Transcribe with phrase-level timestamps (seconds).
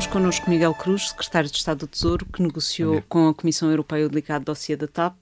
[0.00, 4.06] Temos connosco Miguel Cruz, secretário de Estado do Tesouro, que negociou com a Comissão Europeia
[4.06, 5.14] o delicado dossiê da TAP.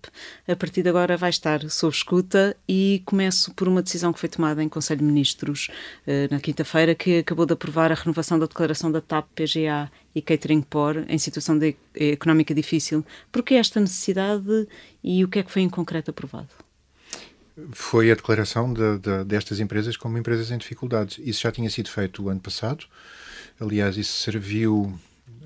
[0.47, 4.29] A partir de agora vai estar sob escuta e começo por uma decisão que foi
[4.29, 5.69] tomada em Conselho de Ministros
[6.07, 10.23] eh, na quinta-feira, que acabou de aprovar a renovação da declaração da TAP, PGA e
[10.23, 13.05] Catering Por em situação de, económica difícil.
[13.33, 14.69] Por que esta necessidade
[15.03, 16.51] e o que é que foi em concreto aprovado?
[17.73, 21.19] Foi a declaração de, de, destas empresas como empresas em dificuldades.
[21.19, 22.87] Isso já tinha sido feito o ano passado.
[23.61, 24.99] Aliás, isso serviu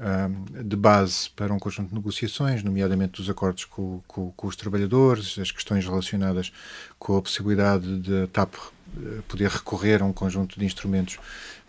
[0.03, 4.57] um, de base para um conjunto de negociações, nomeadamente dos acordos com, com, com, os
[4.57, 6.53] trabalhadores, as questões relacionadas
[6.99, 8.55] com a possibilidade de TAP
[8.95, 11.19] eh, poder recorrer a um conjunto de instrumentos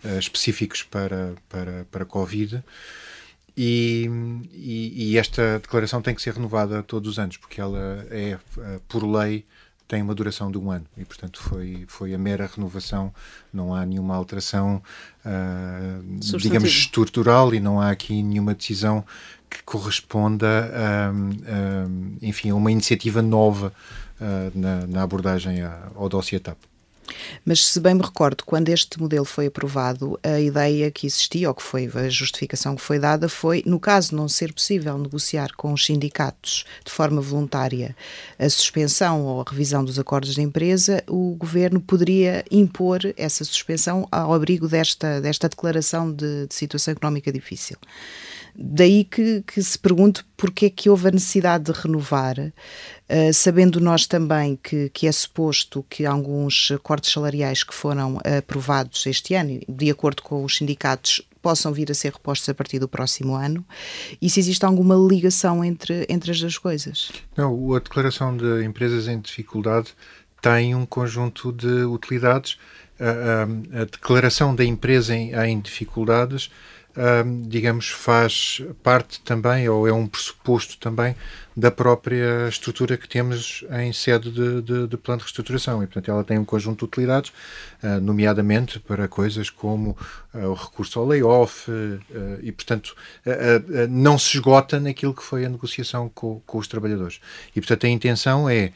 [0.04, 2.62] uh, específicos para, para, para Covid.
[3.56, 4.10] E,
[4.52, 8.80] e, e, esta declaração tem que ser renovada todos os anos, porque ela é, eh,
[8.88, 9.46] por lei,
[9.86, 13.12] tem uma duração de um ano e, portanto, foi, foi a mera renovação,
[13.52, 14.82] não há nenhuma alteração,
[15.24, 19.04] uh, digamos, estrutural e não há aqui nenhuma decisão
[19.48, 21.12] que corresponda, a,
[22.20, 23.72] enfim, a uma iniciativa nova
[24.20, 25.58] uh, na, na, abordagem
[25.94, 26.58] ao dossiê TAP.
[27.44, 31.54] Mas se bem me recordo, quando este modelo foi aprovado, a ideia que existia, ou
[31.54, 35.72] que foi a justificação que foi dada, foi, no caso não ser possível negociar com
[35.72, 37.94] os sindicatos de forma voluntária
[38.38, 44.06] a suspensão ou a revisão dos acordos de empresa, o governo poderia impor essa suspensão
[44.10, 47.76] ao abrigo desta, desta declaração de, de situação económica difícil.
[48.56, 53.80] Daí que, que se pergunte porque é que houve a necessidade de renovar, uh, sabendo
[53.80, 59.60] nós também que, que é suposto que alguns cortes salariais que foram aprovados este ano,
[59.68, 63.62] de acordo com os sindicatos, possam vir a ser repostos a partir do próximo ano
[64.20, 67.12] e se existe alguma ligação entre, entre as duas coisas.
[67.36, 69.88] Não, a declaração de empresas em dificuldade
[70.40, 72.56] tem um conjunto de utilidades.
[72.98, 76.50] A, a, a declaração da empresa em, em dificuldades
[77.46, 81.16] digamos, faz parte também, ou é um pressuposto também,
[81.56, 85.82] da própria estrutura que temos em sede de, de, de plano de reestruturação.
[85.82, 87.30] E, portanto, ela tem um conjunto de utilidades,
[87.82, 89.96] uh, nomeadamente para coisas como
[90.34, 92.00] uh, o recurso ao layoff, uh,
[92.42, 92.96] e, portanto,
[93.88, 97.20] não se esgota naquilo que foi a negociação com, com os trabalhadores.
[97.54, 98.72] E, portanto, a intenção é,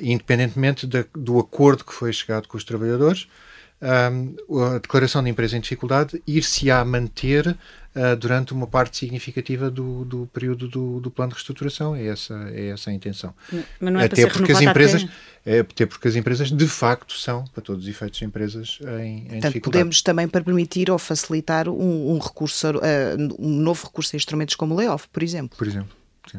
[0.00, 3.28] independentemente de, do acordo que foi chegado com os trabalhadores,
[3.80, 10.26] a declaração de empresa em dificuldade ir-se-á manter uh, durante uma parte significativa do, do
[10.32, 11.94] período do, do, plano de reestruturação.
[11.94, 13.34] É essa, é essa a intenção.
[13.80, 15.56] Mas não é até porque as empresas até...
[15.58, 19.20] é até porque as empresas de facto são, para todos os efeitos, empresas em, em
[19.20, 19.62] Portanto, dificuldade.
[19.62, 22.80] podemos também para permitir ou facilitar um, um recurso, uh,
[23.38, 25.56] um novo recurso a instrumentos como o layoff, por exemplo.
[25.56, 25.94] Por exemplo.
[26.30, 26.38] Sim.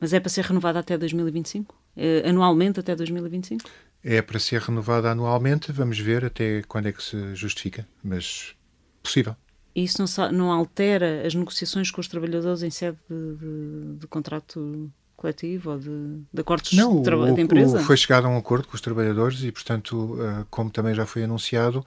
[0.00, 1.74] Mas é para ser renovada até 2025?
[1.74, 3.68] Uh, eh, anualmente até 2025?
[4.02, 5.72] É para ser renovada anualmente.
[5.72, 8.54] Vamos ver até quando é que se justifica, mas
[9.02, 9.36] possível.
[9.74, 14.06] E isso não, não altera as negociações com os trabalhadores em sede de, de, de
[14.06, 17.80] contrato coletivo ou de, de acordos não, de, o, de empresa?
[17.80, 21.24] Foi chegado a um acordo com os trabalhadores e, portanto, uh, como também já foi
[21.24, 21.84] anunciado,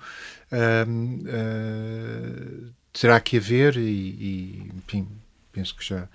[0.51, 5.07] uh, uh, terá que haver e, e enfim,
[5.51, 6.09] penso que já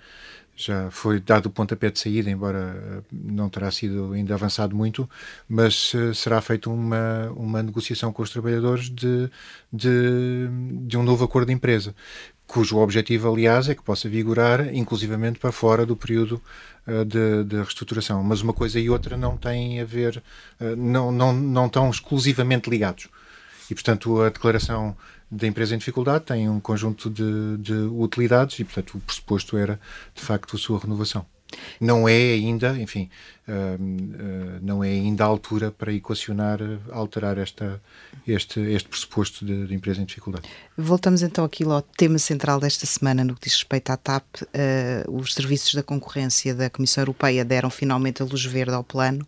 [0.57, 5.07] já foi dado o pontapé de saída, embora eh, não terá sido ainda avançado muito,
[5.47, 9.29] mas uh, será feita uma, uma negociação com os trabalhadores de,
[9.71, 10.47] de,
[10.87, 11.95] de um novo acordo de empresa,
[12.47, 16.41] cujo objetivo, aliás, é que possa vigorar inclusivamente para fora do período
[16.87, 18.23] uh, de, de, reestruturação.
[18.23, 20.23] Mas uma coisa e outra não têm a ver,
[20.75, 23.09] não, não, não estão exclusivamente ligados.
[23.69, 24.95] E, portanto, a declaração
[25.29, 29.79] da empresa em dificuldade tem um conjunto de, de utilidades e, portanto, o pressuposto era,
[30.15, 31.25] de facto, a sua renovação.
[31.79, 33.09] Não é ainda, enfim,
[33.47, 36.59] uh, uh, não é ainda a altura para equacionar,
[36.91, 37.81] alterar esta,
[38.27, 40.47] este, este pressuposto de, de, empresa em dificuldade.
[40.77, 44.25] Voltamos então aqui ao tema central desta semana no que diz respeito à TAP.
[44.41, 49.25] Uh, os serviços da concorrência da Comissão Europeia deram finalmente a luz verde ao plano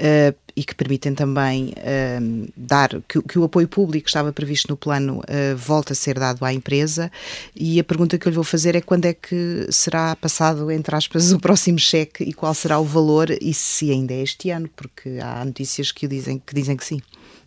[0.00, 4.68] uh, e que permitem também uh, dar que, que, o apoio público que estava previsto
[4.68, 7.10] no plano uh, volta a ser dado à empresa.
[7.54, 10.94] E a pergunta que eu lhe vou fazer é quando é que será passado, entre
[10.94, 14.68] aspas, o próximo cheque e qual será o valor e se ainda é este ano,
[14.74, 17.00] porque há notícias que dizem que, dizem que sim.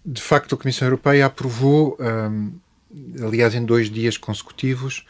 [0.06, 2.54] De facto, a Comissão Europeia aprovou, um,
[3.22, 5.06] aliás, em dois dias consecutivos,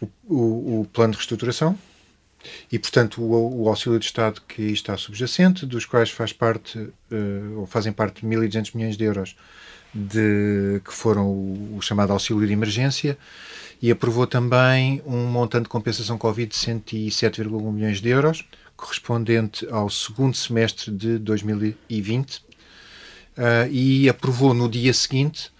[0.00, 1.76] o, o, o plano de reestruturação
[2.70, 6.78] e, portanto, o, o, auxílio de Estado que aí está subjacente, dos quais faz parte,
[6.78, 9.36] uh, ou fazem parte 1.200 milhões de euros,
[9.92, 13.18] de, que foram o, o, chamado auxílio de emergência,
[13.80, 18.44] e aprovou também um montante de compensação Covid de 107,1 milhões de euros,
[18.76, 22.42] correspondente ao segundo semestre de 2020, uh,
[23.36, 25.50] eh, e aprovou no dia seguinte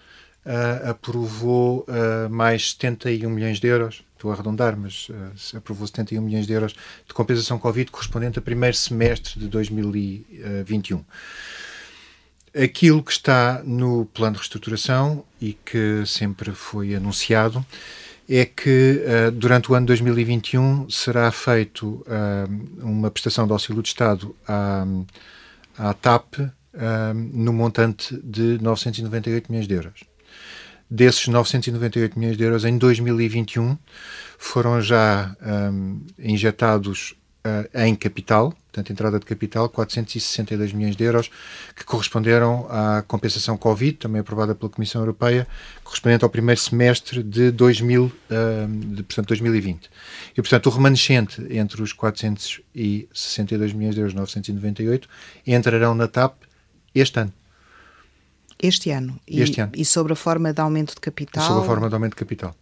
[0.48, 6.22] uh, aprovou uh, mais 71 milhões de euros, estou a arredondar, mas uh, aprovou 71
[6.22, 6.74] milhões de euros
[7.06, 11.04] de compensação Covid correspondente ao primeiro semestre de 2021.
[12.56, 17.64] Aquilo que está no plano de reestruturação e que sempre foi anunciado
[18.28, 23.88] é que uh, durante o ano 2021 será feito uh, uma prestação de auxílio de
[23.88, 24.86] Estado à,
[25.78, 26.50] à TAP uh,
[27.14, 30.04] no montante de 998 milhões de euros.
[30.90, 33.76] Desses 998 milhões de euros, em 2021
[34.38, 35.36] foram já
[35.72, 37.14] um, injetados
[37.74, 41.30] em capital, portanto, entrada de capital, 462 milhões de euros,
[41.74, 45.46] que corresponderam à compensação Covid, também aprovada pela Comissão Europeia,
[45.82, 48.12] correspondente ao primeiro semestre de, 2000,
[48.94, 49.90] de portanto, 2020.
[50.32, 55.08] E, portanto, o remanescente entre os 462 milhões de euros 998
[55.46, 56.34] entrarão na TAP
[56.94, 57.32] este ano.
[58.60, 59.18] Este ano.
[59.26, 59.72] E, este ano.
[59.74, 61.46] E sobre a forma de aumento de capital?
[61.46, 62.54] Sobre a forma de aumento de capital.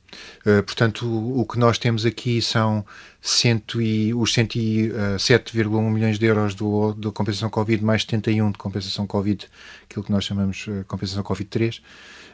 [0.45, 2.85] Uh, portanto, o, o, que nós temos aqui são
[3.21, 8.59] cento e, os 107,1 uh, milhões de euros do, da compensação Covid, mais 71 de
[8.59, 9.47] compensação Covid,
[9.89, 11.83] aquilo que nós chamamos uh, compensação Covid 3,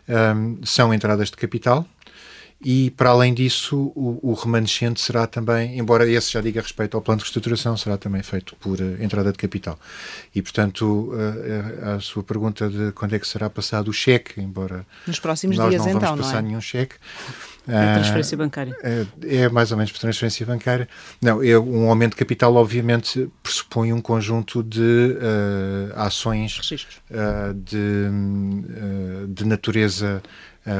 [0.08, 1.86] um, são entradas de capital
[2.64, 7.02] e para além disso o, o, remanescente será também, embora esse já diga respeito ao
[7.02, 9.78] plano de reestruturação, será também feito por uh, entrada de capital.
[10.34, 14.86] E portanto uh, a sua pergunta de quando é que será passado o cheque, embora
[15.06, 16.48] nos próximos nós dias não então, vamos passar não é?
[16.48, 16.96] nenhum cheque.
[17.66, 18.76] É transferência bancária.
[18.82, 20.88] É, é, mais ou menos por transferência bancária.
[21.20, 27.76] Não, é, um aumento de capital, obviamente, pressupõe um conjunto de uh, ações uh, de,
[27.76, 30.22] uh, de natureza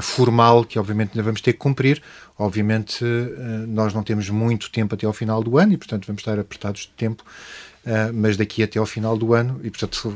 [0.01, 2.03] formal que obviamente ainda vamos ter que cumprir.
[2.39, 6.21] Obviamente uh, nós não temos muito tempo até ao final do ano e portanto vamos
[6.21, 7.25] estar apertados de tempo.
[7.85, 10.15] Uh, mas daqui até ao final do ano, e portanto,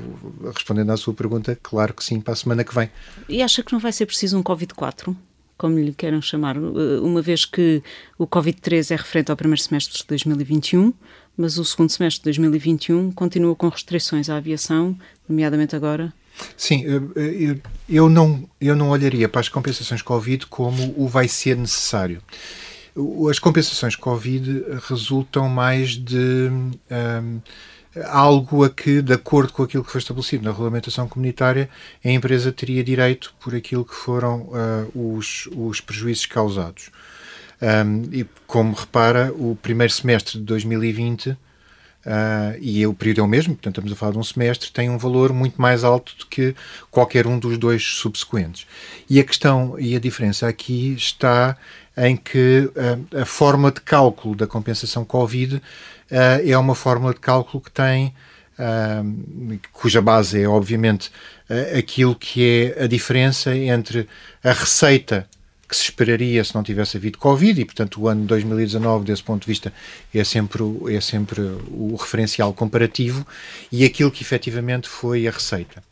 [0.54, 2.88] respondendo à sua pergunta, claro que sim, para a semana que vem.
[3.28, 5.16] E acha que não vai ser preciso um Covid-4?
[5.58, 7.82] Como lhe queiram chamar, uma vez que
[8.16, 10.92] o Covid-3 é referente ao primeiro semestre de 2021,
[11.36, 14.96] mas o segundo semestre de 2021 continua com restrições à aviação,
[15.28, 16.12] nomeadamente agora
[16.56, 16.84] Sim,
[17.88, 22.20] eu, não, eu não olharia para as compensações Covid como o vai ser necessário.
[23.30, 26.50] As compensações Covid resultam mais de
[26.90, 27.40] um,
[28.04, 31.68] algo a que, de acordo com aquilo que foi estabelecido na regulamentação comunitária,
[32.04, 36.90] a empresa teria direito por aquilo que foram uh, os, os prejuízos causados.
[37.60, 41.36] Um, e como repara, o primeiro semestre de 2020
[42.06, 44.88] Uh, e o período é o mesmo, portanto estamos a falar de um semestre, tem
[44.88, 46.54] um valor muito mais alto do que
[46.88, 48.64] qualquer um dos dois subsequentes.
[49.10, 51.56] E a questão e a diferença aqui está
[51.96, 55.60] em que uh, a forma de cálculo da compensação Covid uh,
[56.48, 58.14] é uma fórmula de cálculo que tem,
[59.70, 61.10] cuja base é obviamente
[61.76, 64.08] aquilo que é a diferença entre
[64.42, 65.28] a receita
[65.68, 69.42] que se esperaria se não tivesse havido Covid e, portanto, o ano 2019, desse ponto
[69.42, 69.72] de vista,
[70.14, 73.26] é sempre, é sempre o referencial comparativo
[73.70, 75.82] e aquilo que efetivamente foi a receita.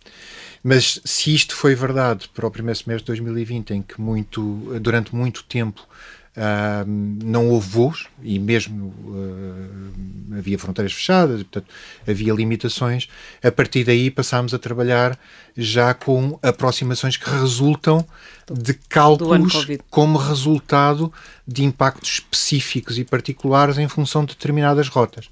[0.62, 4.41] Mas se isto foi verdade para o primeiro semestre de 2020, em que muito,
[4.81, 5.87] durante muito tempo
[6.36, 6.84] Uh,
[7.25, 11.72] não houve voos e mesmo uh, havia fronteiras fechadas, portanto,
[12.08, 13.08] havia limitações.
[13.42, 15.16] A partir daí passámos a trabalhar
[15.56, 18.04] já com aproximações que resultam
[18.50, 21.12] de cálculos como resultado
[21.47, 25.30] de impactos específicos e particulares em função de determinadas rotas.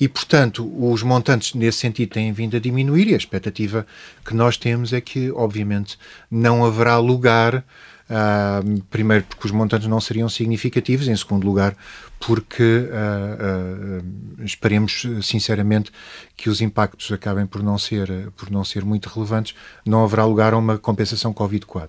[0.00, 3.86] E, portanto, os montantes nesse sentido têm vindo a diminuir e a expectativa
[4.24, 5.98] que nós temos é que, obviamente,
[6.30, 7.62] não haverá lugar
[8.10, 11.76] Uh, primeiro, porque os montantes não seriam significativos, em segundo lugar,
[12.18, 15.92] porque uh, uh, esperemos sinceramente
[16.36, 19.54] que os impactos acabem por não ser por não ser muito relevantes,
[19.86, 21.88] não haverá lugar a uma compensação Covid-4.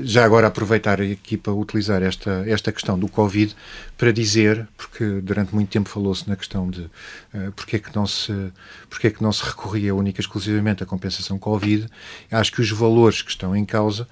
[0.00, 3.54] Já agora aproveitar aqui para utilizar esta esta questão do Covid
[3.96, 8.06] para dizer, porque durante muito tempo falou-se na questão de uh, porque é que não
[8.08, 8.52] se
[8.90, 11.86] porque é que não se recorria única exclusivamente à compensação Covid,
[12.30, 14.08] acho que os valores que estão em causa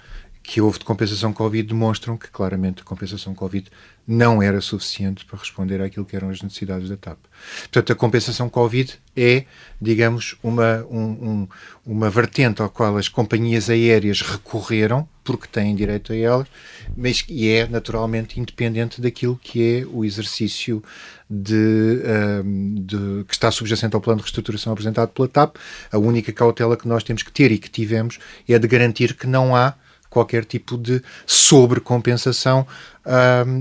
[0.47, 3.69] que houve de compensação Covid demonstram que claramente a compensação Covid
[4.07, 7.17] não era suficiente para responder àquilo que eram as necessidades da TAP.
[7.63, 9.43] Portanto, a compensação Covid é,
[9.81, 11.47] digamos, uma, um, um,
[11.85, 16.47] uma vertente ao qual as companhias aéreas recorreram, porque têm direito a elas,
[16.95, 20.81] mas que é naturalmente independente daquilo que é o exercício
[21.29, 22.01] de,
[22.45, 25.57] um, de, que está subjacente ao plano de reestruturação apresentado pela TAP.
[25.91, 29.27] A única cautela que nós temos que ter e que tivemos é de garantir que
[29.27, 29.75] não há
[30.09, 32.65] qualquer tipo de sobrecompensação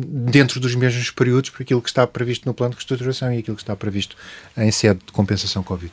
[0.09, 3.57] dentro dos mesmos períodos para aquilo que está previsto no plano de reestruturação e aquilo
[3.57, 4.17] que está previsto
[4.57, 5.93] em sede de compensação Covid.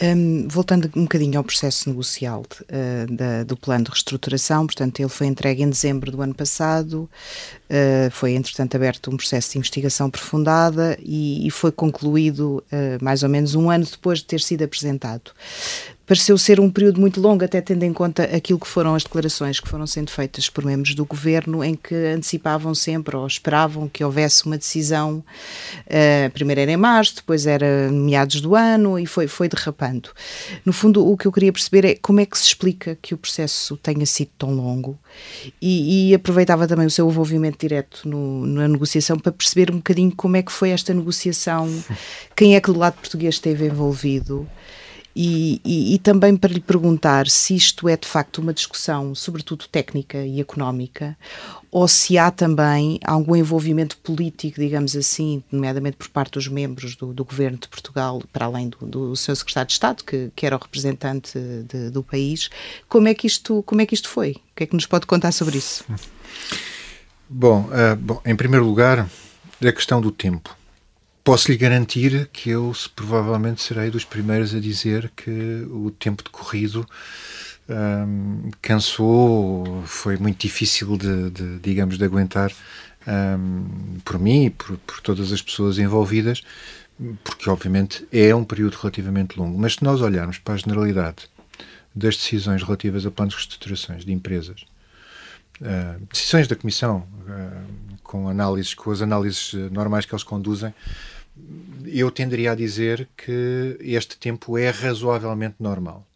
[0.00, 5.08] Um, voltando um bocadinho ao processo negocial uh, da, do plano de reestruturação, portanto, ele
[5.08, 7.10] foi entregue em dezembro do ano passado,
[7.68, 13.24] uh, foi entretanto aberto um processo de investigação aprofundada e, e foi concluído uh, mais
[13.24, 15.32] ou menos um ano depois de ter sido apresentado
[16.08, 19.60] pareceu ser um período muito longo, até tendo em conta aquilo que foram as declarações
[19.60, 24.02] que foram sendo feitas por membros do governo, em que antecipavam sempre ou esperavam que
[24.02, 25.22] houvesse uma decisão.
[25.86, 30.08] Uh, primeiro era em março, depois era meados do ano e foi, foi derrapando.
[30.64, 33.18] No fundo, o que eu queria perceber é como é que se explica que o
[33.18, 34.98] processo tenha sido tão longo
[35.60, 40.12] e, e aproveitava também o seu envolvimento direto no, na negociação para perceber um bocadinho
[40.16, 41.68] como é que foi esta negociação,
[42.34, 44.48] quem é que do lado português esteve envolvido.
[45.16, 49.66] E, e, e, também para lhe perguntar se isto é de facto uma discussão, sobretudo
[49.66, 51.16] técnica e económica,
[51.72, 57.12] ou se há também algum envolvimento político, digamos assim, nomeadamente por parte dos membros do,
[57.12, 60.56] do governo de Portugal, para além do, do seu secretário de Estado, que, que era
[60.56, 61.36] o representante
[61.68, 62.48] de, do país.
[62.88, 64.32] Como é, que isto, como é que isto foi?
[64.32, 65.84] O que é que nos pode contar sobre isso?
[67.28, 69.08] Bom, uh, bom em primeiro lugar,
[69.60, 70.57] a questão do tempo.
[71.28, 76.88] Posso lhe garantir que eu provavelmente serei dos primeiros a dizer que o tempo decorrido
[77.68, 82.50] um, cansou, foi muito difícil de, de digamos, de aguentar
[83.06, 86.40] um, por mim e por, por todas as pessoas envolvidas,
[87.22, 89.58] porque obviamente é um período relativamente longo.
[89.58, 91.28] Mas se nós olharmos para a generalidade
[91.94, 94.64] das decisões relativas a planos de reestruturações de empresas,
[95.60, 100.72] uh, decisões da Comissão, uh, com análises, com as análises normais que eles conduzem,
[101.86, 106.06] eu tenderia a dizer que este tempo é razoavelmente normal.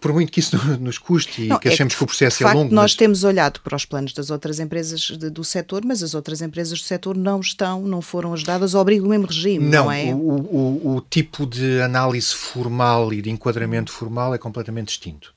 [0.00, 2.06] Por muito que isso nos custe e não, que é achemos é que, que, o
[2.06, 2.74] processo é facto, longo.
[2.74, 2.94] Nós mas...
[2.94, 6.78] temos olhado para os planos das outras empresas de, do setor, mas as outras empresas
[6.78, 10.14] do setor não estão, não foram ajudadas ao abrigo do mesmo regime, não, não é?
[10.14, 15.34] O, o, o tipo de análise formal e de enquadramento formal é completamente distinto.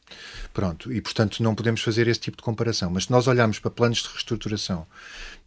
[0.54, 2.92] Pronto, e portanto não podemos fazer esse tipo de comparação.
[2.92, 4.86] Mas se nós olharmos para planos de reestruturação,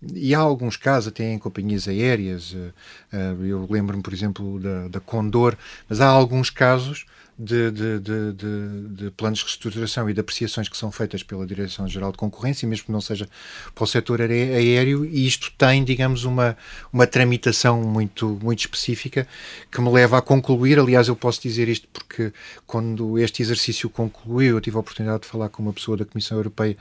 [0.02, 2.70] e há alguns casos até em companhias aéreas, eh,
[3.12, 5.56] eh, eu lembro-me, por exemplo, da, da Condor,
[5.88, 7.06] mas há alguns casos
[7.38, 12.12] de, de, de, de, planos de reestruturação e de apreciações que são feitas pela Direção-Geral
[12.12, 13.28] de Concorrência, mesmo que não seja
[13.74, 16.56] para o setor aéreo, e isto tem, digamos, uma,
[16.92, 19.26] uma tramitação muito, muito específica
[19.70, 20.78] que me leva a concluir.
[20.78, 22.32] Aliás, eu posso dizer isto porque
[22.66, 26.36] quando este exercício concluiu, eu tive a oportunidade de falar com uma pessoa da Comissão
[26.36, 26.76] Europeia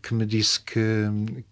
[0.00, 0.80] que me disse que,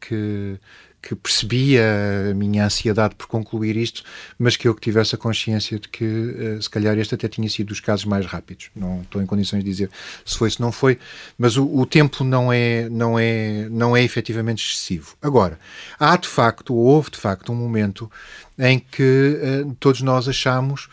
[0.01, 0.61] que
[1.07, 1.83] que percebia
[2.31, 4.03] a minha ansiedade por concluir isto,
[4.39, 7.49] mas que eu que tivesse a consciência de que uh, se calhar este até tinha
[7.51, 8.71] sido dos casos mais rápidos.
[8.75, 9.91] Não estou em condições de dizer
[10.25, 10.99] se foi, se não foi,
[11.37, 15.15] mas o, o tempo não é, não, é, não é efetivamente excessivo.
[15.21, 15.59] Agora,
[16.01, 18.11] há de facto, ou houve de facto um momento
[18.59, 20.89] em que uh, todos nós achamos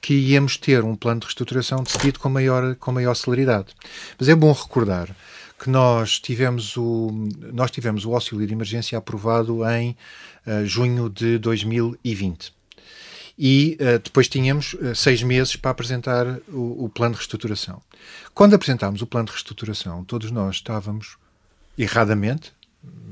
[0.00, 3.74] que íamos ter um plano de reestruturação decidido com maior, com maior celeridade.
[4.16, 5.08] Mas é bom recordar
[5.58, 7.10] que nós tivemos o,
[7.52, 9.96] nós tivemos o auxílio de emergência aprovado em
[10.46, 12.52] uh, junho de 2020.
[13.36, 17.82] E uh, depois tínhamos uh, seis meses para apresentar o, o, plano de reestruturação.
[18.34, 21.16] Quando apresentámos o plano de reestruturação, todos nós estávamos,
[21.76, 22.52] erradamente,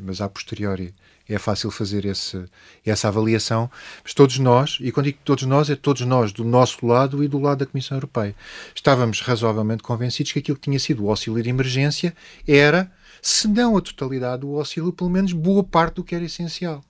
[0.05, 0.95] mas a posteriori
[1.29, 2.45] é fácil fazer esse,
[2.85, 3.71] essa avaliação,
[4.03, 7.29] mas todos nós, e quando digo todos nós, é todos nós, do nosso lado e
[7.29, 8.35] do lado da Comissão Europeia,
[8.75, 12.15] estávamos razoavelmente convencidos que aquilo que tinha sido o auxílio de emergência
[12.47, 12.91] era,
[13.21, 16.83] se não a totalidade do auxílio, pelo menos boa parte do que era essencial.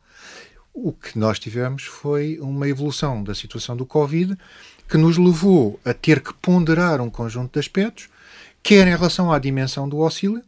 [0.74, 4.36] O que nós tivemos foi uma evolução da situação do Covid
[4.86, 8.08] que nos levou a ter que ponderar um conjunto de aspectos,
[8.62, 10.42] quer em relação à dimensão do auxílio,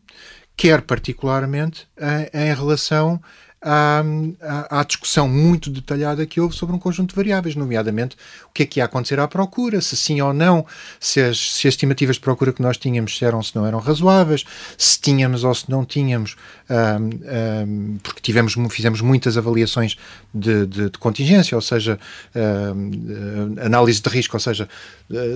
[0.57, 3.23] quer particularmente em, em relação
[3.61, 4.03] à,
[4.41, 8.63] à, à, discussão muito detalhada que houve sobre um conjunto de variáveis, nomeadamente o que
[8.63, 10.65] é que ia acontecer à procura, se sim ou não,
[11.01, 14.45] se as, se as estimativas de procura que nós tínhamos eram se não eram razoáveis,
[14.77, 16.37] se tínhamos ou se não tínhamos,
[16.71, 19.97] um, um, porque tivemos, fizemos muitas avaliações
[20.33, 21.99] de, de, de contingência, ou seja,
[22.37, 24.69] um, análise de risco, ou seja,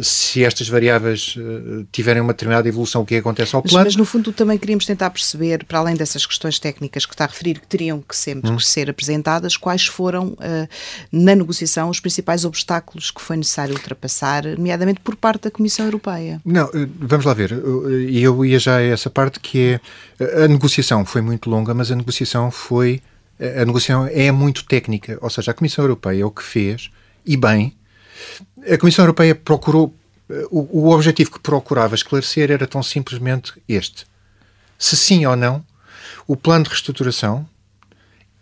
[0.03, 3.79] se estas variáveis uh, tiverem uma determinada evolução, o que acontece ao plano.
[3.79, 7.25] Mas, mas no fundo também queríamos tentar perceber, para além dessas questões técnicas que está
[7.25, 8.59] a referir, que teriam que sempre hum.
[8.59, 10.69] ser apresentadas, quais foram, uh,
[11.11, 16.39] na negociação, os principais obstáculos que foi necessário ultrapassar, nomeadamente por parte da Comissão Europeia?
[16.45, 17.53] Não, eh, vamos lá ver.
[18.07, 19.81] E eu ia já a essa parte que
[20.21, 23.01] é a negociação foi muito longa, mas a negociação foi
[23.41, 26.91] a negociação é muito técnica, ou seja, a Comissão Europeia o que fez
[27.25, 27.75] e bem.
[28.71, 29.95] A Comissão Europeia procurou
[30.51, 34.07] o, o objetivo que procurava esclarecer era tão simplesmente este:
[34.79, 35.65] se sim ou não
[36.27, 37.49] o plano de reestruturação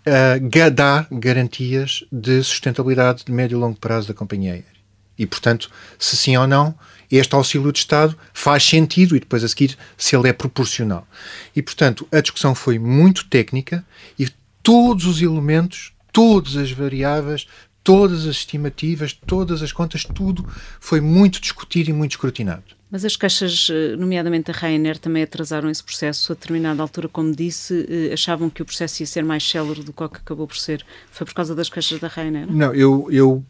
[0.07, 4.81] uh, dá garantias de sustentabilidade de médio e longo prazo da companhia aérea.
[5.19, 6.75] E, portanto, se sim ou não,
[7.11, 11.07] este auxílio de Estado faz sentido e depois a seguir se ele é proporcional.
[11.55, 13.85] E, portanto, a discussão foi muito técnica
[14.19, 14.29] e
[14.63, 17.47] todos os elementos, todas as variáveis,
[17.83, 22.80] todas as estimativas, todas as contas, tudo foi muito discutido e muito escrutinado.
[22.91, 26.33] Mas as queixas, eh, nomeadamente a Ryanair, também atrasaram esse processo.
[26.33, 29.93] A determinada altura, como disse, eh, achavam que o processo ia ser mais célere do
[29.93, 30.85] que acabou por ser.
[31.11, 32.51] Foi por causa das queixas da Ryanair?
[32.51, 33.45] Não, eu, eu,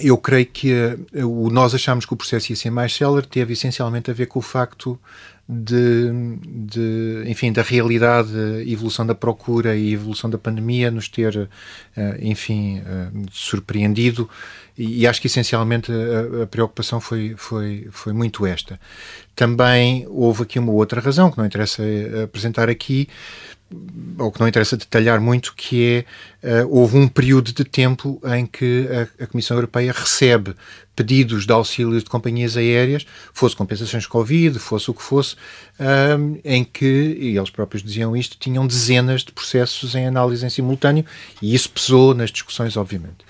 [0.00, 3.52] eu creio que uh, o, nós achámos que o processo ia ser mais célere, teve
[3.52, 4.98] essencialmente a ver com o facto
[5.48, 6.10] de,
[6.44, 8.32] de, enfim, da realidade,
[8.66, 11.48] evolução da procura e evolução da pandemia nos ter,
[12.20, 12.82] enfim,
[13.30, 14.28] surpreendido
[14.76, 18.78] e, e acho que essencialmente a, a, preocupação foi, foi, foi muito esta.
[19.34, 23.08] Também houve aqui uma outra razão que não interessa eh, apresentar aqui,
[24.18, 26.06] ou que não interessa detalhar muito, que
[26.42, 28.86] é uh, houve um período de tempo em que
[29.20, 30.54] a, a, Comissão Europeia recebe
[30.94, 35.36] pedidos de auxílio de companhias aéreas, fosse compensações Covid, fosse o que fosse,
[36.42, 41.04] em que, e eles próprios diziam isto, tinham dezenas de processos em análise em simultâneo
[41.42, 43.26] e isso pesou nas discussões, obviamente.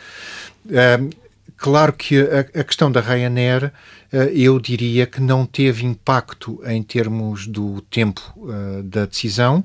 [1.56, 3.72] Claro que a, a questão da Ryanair,
[4.12, 9.64] uh, eu diria que não teve impacto em termos do tempo uh, da decisão.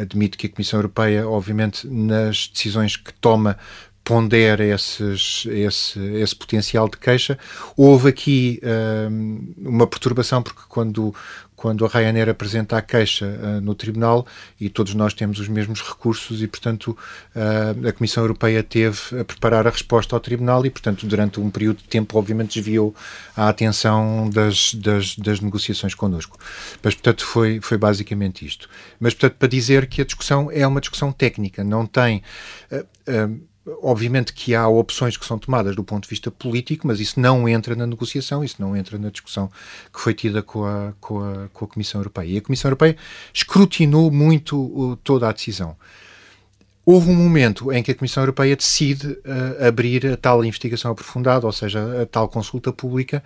[0.00, 3.58] Admito que a Comissão Europeia, obviamente, nas decisões que toma,
[4.08, 7.38] pondera esses, esse, esse potencial de queixa.
[7.76, 11.14] Houve aqui uh, uma perturbação, porque quando,
[11.58, 14.24] quando a Ryanair apresenta a queixa uh, no tribunal
[14.60, 16.96] e todos nós temos os mesmos recursos e, portanto,
[17.34, 21.50] uh, a Comissão Europeia teve a preparar a resposta ao tribunal e, portanto, durante um
[21.50, 22.94] período de tempo, obviamente, desviou
[23.36, 26.38] a atenção das, das, das negociações connosco.
[26.80, 28.70] Mas, portanto, foi, foi basicamente isto.
[29.00, 32.22] Mas, portanto, para dizer que a discussão é uma discussão técnica, não tem.
[32.70, 33.47] Uh,
[33.82, 37.48] Obviamente que há opções que são tomadas do ponto de vista político, mas isso não
[37.48, 39.50] entra na negociação, isso não entra na discussão
[39.92, 42.26] que foi tida com a, com a, com a Comissão Europeia.
[42.26, 42.96] E a Comissão Europeia
[43.32, 45.76] escrutinou muito uh, toda a decisão.
[46.84, 51.44] Houve um momento em que a Comissão Europeia decide uh, abrir a tal investigação aprofundada,
[51.44, 53.22] ou seja, a tal consulta pública,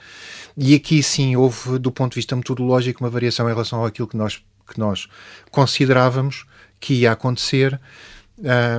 [0.57, 4.17] e aqui sim houve, do ponto de vista metodológico, uma variação em relação àquilo que
[4.17, 5.09] nós, que nós
[5.51, 6.45] considerávamos
[6.81, 7.81] que ia acontecer.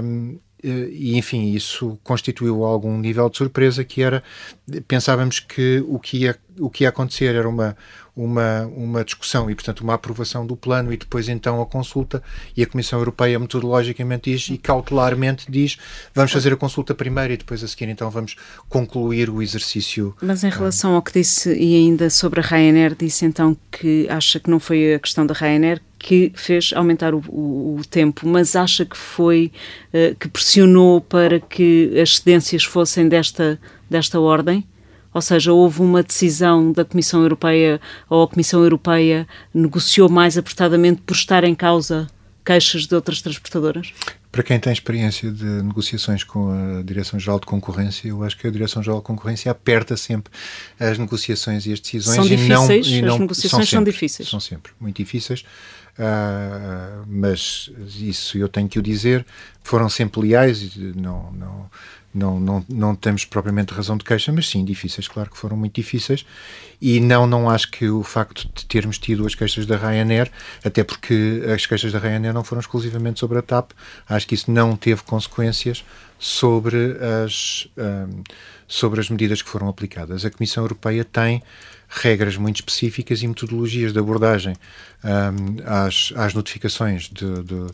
[0.03, 4.23] Um, e enfim, isso constituiu algum nível de surpresa que era,
[4.87, 7.75] pensávamos que o que ia, o que ia acontecer era uma,
[8.15, 12.21] uma, uma discussão e, portanto, uma aprovação do plano e depois então a consulta
[12.55, 15.77] e a Comissão Europeia metodologicamente diz e cautelarmente diz
[16.13, 18.35] vamos fazer a consulta primeiro e depois a seguir então vamos
[18.69, 20.15] concluir o exercício.
[20.21, 24.39] Mas em relação ao que disse e ainda sobre a Ryanair, disse então que acha
[24.39, 28.57] que não foi a questão da Ryanair que fez aumentar o, o, o tempo, mas
[28.57, 29.51] acha que foi
[29.93, 33.57] uh, que pressionou para que as cedências fossem desta,
[33.89, 34.67] desta ordem?
[35.13, 41.01] Ou seja, houve uma decisão da Comissão Europeia ou a Comissão Europeia negociou mais apertadamente
[41.01, 42.07] por estar em causa
[42.43, 43.93] queixas de outras transportadoras?
[44.31, 48.49] Para quem tem experiência de negociações com a Direção-Geral de Concorrência, eu acho que a
[48.49, 50.33] Direção-Geral de Concorrência aperta sempre
[50.79, 52.15] as negociações e as decisões.
[52.15, 52.87] São difíceis?
[52.87, 54.29] E não, e não, as negociações são, são difíceis?
[54.29, 55.45] São sempre muito difíceis.
[55.93, 59.23] Uh, mas isso eu tenho que o dizer,
[59.63, 61.69] foram sempre leais e não, não,
[62.13, 65.75] não, não, não temos propriamente razão de queixa, mas sim difíceis, claro que foram muito
[65.75, 66.25] difíceis.
[66.81, 70.29] E não, não acho que o facto de termos tido as queixas da Ryanair,
[70.63, 73.71] até porque as queixas da Ryanair não foram exclusivamente sobre a TAP,
[74.07, 75.83] acho que isso não teve consequências
[76.19, 78.23] sobre as, um,
[78.67, 80.23] sobre as medidas que foram aplicadas.
[80.23, 81.41] A Comissão Europeia tem
[81.89, 84.55] regras muito específicas e metodologias de abordagem
[85.03, 87.67] um, às, às notificações de, de,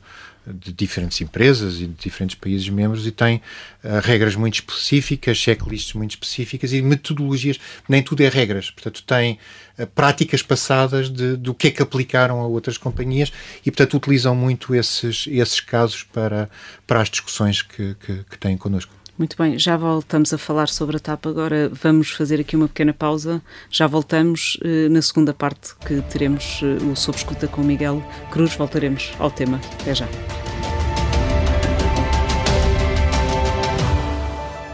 [0.45, 3.38] de, diferentes empresas e de diferentes países membros e tem
[3.84, 9.39] uh, regras muito específicas, checklists muito específicas e metodologias, nem tudo é regras, portanto tem
[9.78, 13.32] uh, práticas passadas de, do que é que aplicaram a outras companhias
[13.65, 16.49] e portanto utilizam muito esses, esses casos para,
[16.88, 18.99] para as discussões que, que, que têm connosco.
[19.19, 21.25] Muito bem, já voltamos a falar sobre a TAP.
[21.25, 23.41] Agora vamos fazer aqui uma pequena pausa.
[23.69, 28.01] Já voltamos eh, na segunda parte que teremos eh, o Sob Escuta com Miguel
[28.32, 28.55] Cruz.
[28.55, 29.60] Voltaremos ao tema.
[29.82, 30.08] Até já.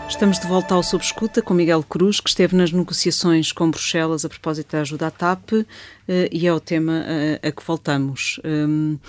[0.07, 4.25] Estamos de volta ao Sob Escuta com Miguel Cruz, que esteve nas negociações com Bruxelas
[4.25, 5.53] a propósito da ajuda à TAP
[6.07, 7.03] eh, e é o tema
[7.41, 8.39] a que voltamos.
[8.45, 8.99] Hum,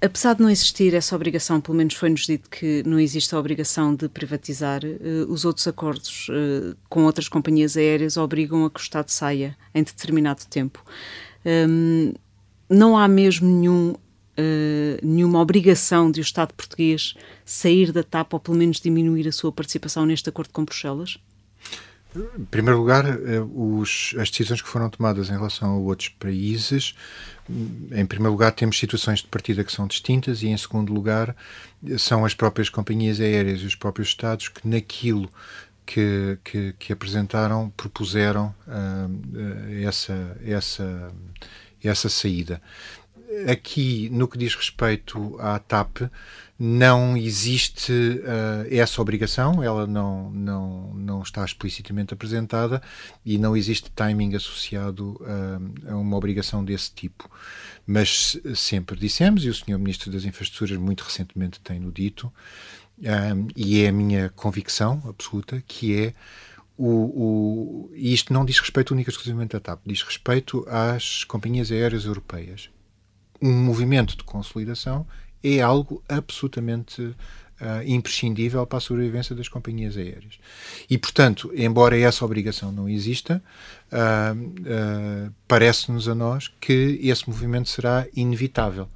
[0.00, 3.92] Apesar de não existir essa obrigação, pelo menos foi-nos dito que não existe a obrigação
[3.92, 8.82] de privatizar, uh, os outros acordos uh, com outras companhias aéreas obrigam a que o
[8.82, 10.84] Estado saia em determinado tempo.
[11.44, 12.12] Um,
[12.70, 13.98] não há mesmo nenhum, uh,
[15.02, 19.50] nenhuma obrigação de o Estado português sair da TAP ou pelo menos diminuir a sua
[19.50, 21.18] participação neste acordo com Bruxelas?
[22.16, 26.94] Em primeiro lugar, eh, os, as decisões que foram tomadas em relação a outros países,
[27.92, 31.36] em primeiro lugar, temos situações de partida que são distintas, e em segundo lugar,
[31.98, 35.30] são as próprias companhias aéreas e os próprios Estados que, naquilo
[35.86, 41.12] que, que, que apresentaram, propuseram uh, essa, essa,
[41.82, 42.60] essa saída.
[43.50, 46.10] Aqui, no que diz respeito à TAP,
[46.58, 52.82] não existe uh, essa obrigação, ela não, não, não está explicitamente apresentada
[53.24, 57.30] e não existe timing associado uh, a uma obrigação desse tipo.
[57.86, 59.78] Mas sempre dissemos, e o Sr.
[59.78, 62.32] Ministro das Infraestruturas muito recentemente tem-no dito,
[62.98, 66.14] um, e é a minha convicção absoluta, que é
[66.76, 71.70] o, o, isto não diz respeito única e exclusivamente à TAP, diz respeito às companhias
[71.70, 72.68] aéreas europeias.
[73.40, 75.06] Um movimento de consolidação
[75.42, 80.38] é algo absolutamente uh, imprescindível para a sobrevivência das companhias aéreas.
[80.88, 83.42] E, portanto, embora essa obrigação não exista,
[83.92, 88.88] uh, uh, parece-nos a nós que esse movimento será inevitável.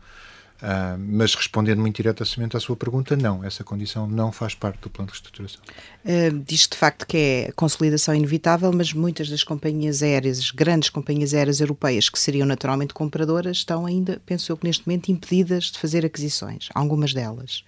[0.63, 4.89] Uh, mas respondendo muito diretamente à sua pergunta, não, essa condição não faz parte do
[4.89, 5.61] plano de reestruturação.
[6.05, 10.89] Uh, diz de facto que é consolidação inevitável, mas muitas das companhias aéreas, as grandes
[10.89, 15.65] companhias aéreas europeias, que seriam naturalmente compradoras, estão ainda, penso eu que neste momento, impedidas
[15.65, 17.65] de fazer aquisições, algumas delas.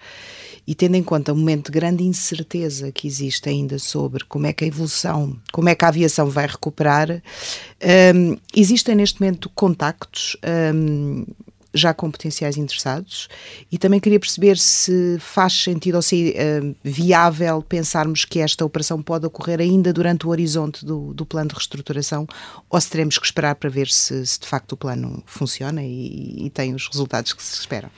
[0.65, 4.53] E tendo em conta o momento de grande incerteza que existe ainda sobre como é
[4.53, 7.21] que a evolução, como é que a aviação vai recuperar,
[8.15, 10.37] um, existem neste momento contactos.
[10.73, 11.27] Um,
[11.75, 13.29] já com potenciais interessados
[13.71, 18.65] e também queria perceber se faz sentido ou se é uh, viável pensarmos que esta
[18.65, 22.27] operação pode ocorrer ainda durante o horizonte do, do plano de reestruturação
[22.71, 26.47] ou se teremos que esperar para ver se, se de facto o plano funciona e,
[26.47, 27.91] e, tem os resultados que se esperam.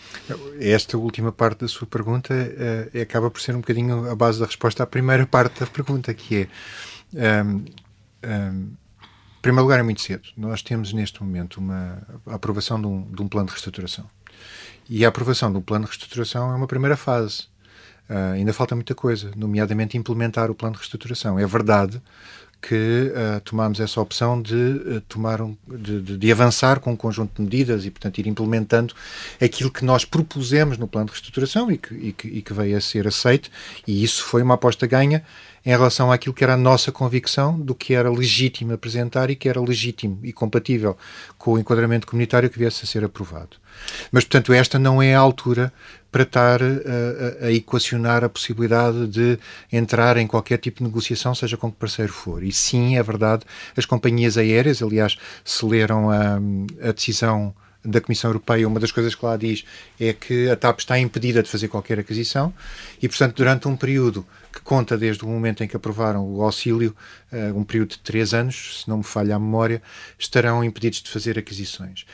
[0.59, 4.47] Esta última parte da sua pergunta uh, acaba por ser um bocadinho a base da
[4.47, 6.49] resposta à primeira parte da pergunta, que
[7.15, 7.65] é um,
[8.25, 8.69] um,
[9.47, 10.29] primeiro lugar, é muito cedo.
[10.37, 14.05] Nós temos neste momento uma aprovação de um, de um, plano de reestruturação.
[14.91, 17.45] E a aprovação de um plano de reestruturação é uma primeira fase.
[18.11, 21.39] Uh, ainda falta muita coisa, nomeadamente implementar o plano de reestruturação.
[21.39, 22.03] É verdade
[22.61, 26.97] que uh, tomámos essa opção de uh, tomar um, de, de, de, avançar com um
[26.97, 28.95] conjunto de medidas e, portanto, ir implementando
[29.41, 32.77] aquilo que nós propusemos no plano de reestruturação e que, e que, e que veio
[32.77, 33.49] a ser aceito,
[33.87, 35.23] e isso foi uma aposta ganha
[35.67, 39.49] em relação àquilo que era a nossa convicção do que era legítimo apresentar e que
[39.49, 40.97] era legítimo e compatível
[41.37, 43.57] com o enquadramento comunitário que viesse a ser aprovado.
[44.13, 45.73] Mas, portanto, esta não é a altura
[46.13, 49.39] para estar a, eh, a, a, equacionar a possibilidade de
[49.73, 52.45] entrar em qualquer tipo de negociação, seja com que parceiro for.
[52.45, 53.45] E sim, é verdade,
[53.77, 56.37] as companhias aéreas, aliás, se leram a,
[56.81, 57.53] a decisão
[57.87, 59.65] da Comissão Europeia, uma das coisas que lá diz
[59.99, 62.53] é que a TAP está impedida de fazer qualquer aquisição
[63.01, 66.97] e, portanto, durante um período que conta desde o momento em que aprovaram o auxílio,
[67.33, 69.83] uh, um período de três anos, se não me falha a memória,
[70.19, 72.07] estarão impedidos de fazer aquisições.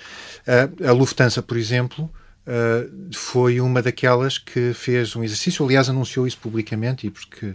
[0.47, 2.11] Uh, a Lufthansa, por exemplo,
[2.47, 7.55] uh, foi uma daquelas que fez um exercício, aliás, anunciou isso publicamente e porque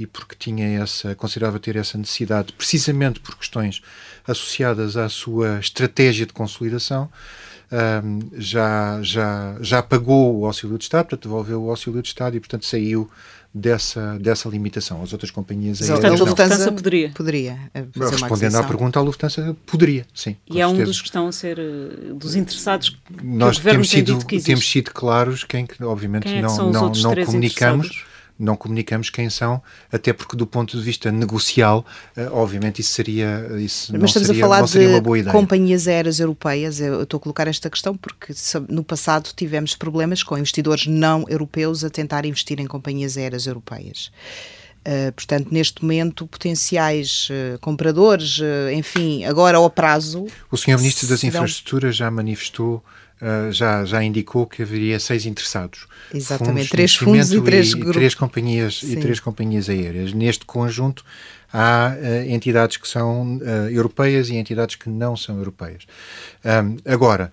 [0.00, 3.82] e porque tinha essa, considerava ter essa necessidade, precisamente por questões
[4.26, 7.10] associadas à sua estratégia de consolidação,
[7.72, 12.36] um, já, já, já pagou o auxílio de Estado, portanto, devolveu o auxílio de Estado
[12.36, 13.08] e, portanto, saiu
[13.52, 15.02] dessa, dessa limitação.
[15.02, 16.00] As outras companhias aéreas.
[16.00, 17.10] Portanto, a Lufthansa poderia.
[17.10, 17.58] Poderia.
[17.74, 20.36] Eh, Respondendo à pergunta, a Lufthansa poderia, sim.
[20.48, 24.68] E é um dos que estão a ser, eh, dos interessados Nós temos sido, temos
[24.68, 28.04] sido claros quem, obviamente, quem é que não, não, não comunicamos
[28.40, 31.84] não comunicamos quem são, até porque do ponto de vista negocial,
[32.16, 37.02] uh, obviamente isso seria isso Mas estamos seria, a falar de companhias aéreas europeias, eu
[37.02, 38.32] estou a colocar esta questão porque
[38.68, 44.10] no passado tivemos problemas com investidores não europeus a tentar investir em companhias aéreas europeias.
[44.80, 50.26] Uh, portanto, neste momento, potenciais uh, compradores, uh, enfim, agora ao prazo.
[50.50, 50.78] O Sr.
[50.78, 52.82] Ministro das Infraestruturas já manifestou
[53.20, 55.86] uh, já, já indicou que haveria seis interessados.
[56.12, 57.92] Exatamente, fundos três fundos e três grupos.
[57.94, 60.12] Três companhias, e três companhias aéreas.
[60.12, 61.04] Neste conjunto
[61.52, 65.86] há uh, entidades que são uh, europeias e entidades que não são europeias.
[66.44, 67.32] Um, agora,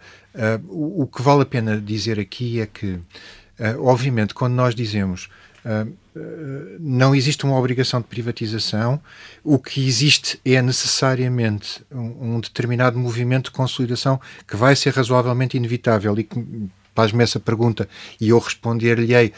[0.67, 2.99] o, o, que vale a pena dizer aqui é que,
[3.79, 5.29] obviamente, quando nós dizemos
[6.79, 8.99] não existe uma obrigação de privatização,
[9.43, 15.57] o que existe é necessariamente um, um determinado movimento de consolidação que vai ser razoavelmente
[15.57, 16.17] inevitável.
[16.17, 17.87] E que, pasme essa pergunta
[18.19, 19.31] e eu responder-lhe-ei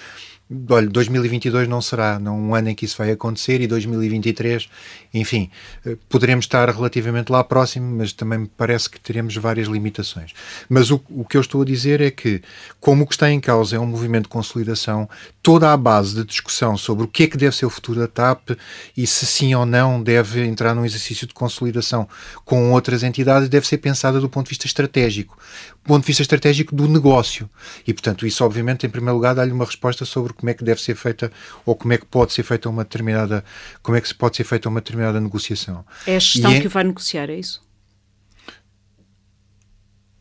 [0.70, 4.68] olha, 2022 não será não um ano em que isso vai acontecer e 2023,
[5.14, 5.50] enfim,
[5.86, 10.34] eh, poderemos estar relativamente lá próximo, mas também me parece que teremos várias limitações.
[10.68, 12.42] Mas o, o que eu estou a dizer é que,
[12.80, 15.08] como o que está em causa é um movimento de consolidação,
[15.44, 18.08] toda a base de discussão sobre o que é que deve ser o futuro da
[18.08, 18.52] TAP
[18.98, 22.08] e se sim ou não deve entrar num exercício de consolidação
[22.44, 25.38] com outras entidades deve ser pensada do ponto de vista estratégico,
[25.84, 27.50] ponto de vista estratégico do negócio.
[27.86, 30.82] E, portanto, isso obviamente, em primeiro lugar, dá-lhe uma resposta sobre como é que deve
[30.82, 31.32] ser feita
[31.66, 33.44] ou como é que pode ser feita uma determinada,
[33.82, 35.86] como é que pode ser feita uma determinada negociação.
[36.06, 36.60] É a gestão é...
[36.60, 37.69] que vai negociar, é isso?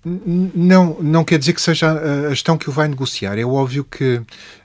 [0.05, 3.37] Não, não quer dizer que seja a gestão que o vai negociar.
[3.37, 4.23] É óbvio que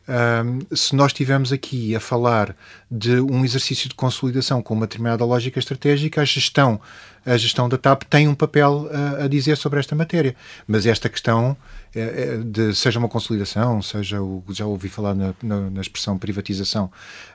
[0.08, 2.56] um, se nós estivermos aqui a falar
[2.90, 6.80] de um exercício de consolidação com uma determinada lógica estratégica, a gestão,
[7.26, 10.36] a gestão da TAP tem um papel a, a dizer sobre esta matéria.
[10.68, 11.58] Mas esta questão
[11.96, 16.18] é, é, de, seja uma consolidação, seja o, já ouvi falar na, na, na expressão
[16.18, 16.92] privatização.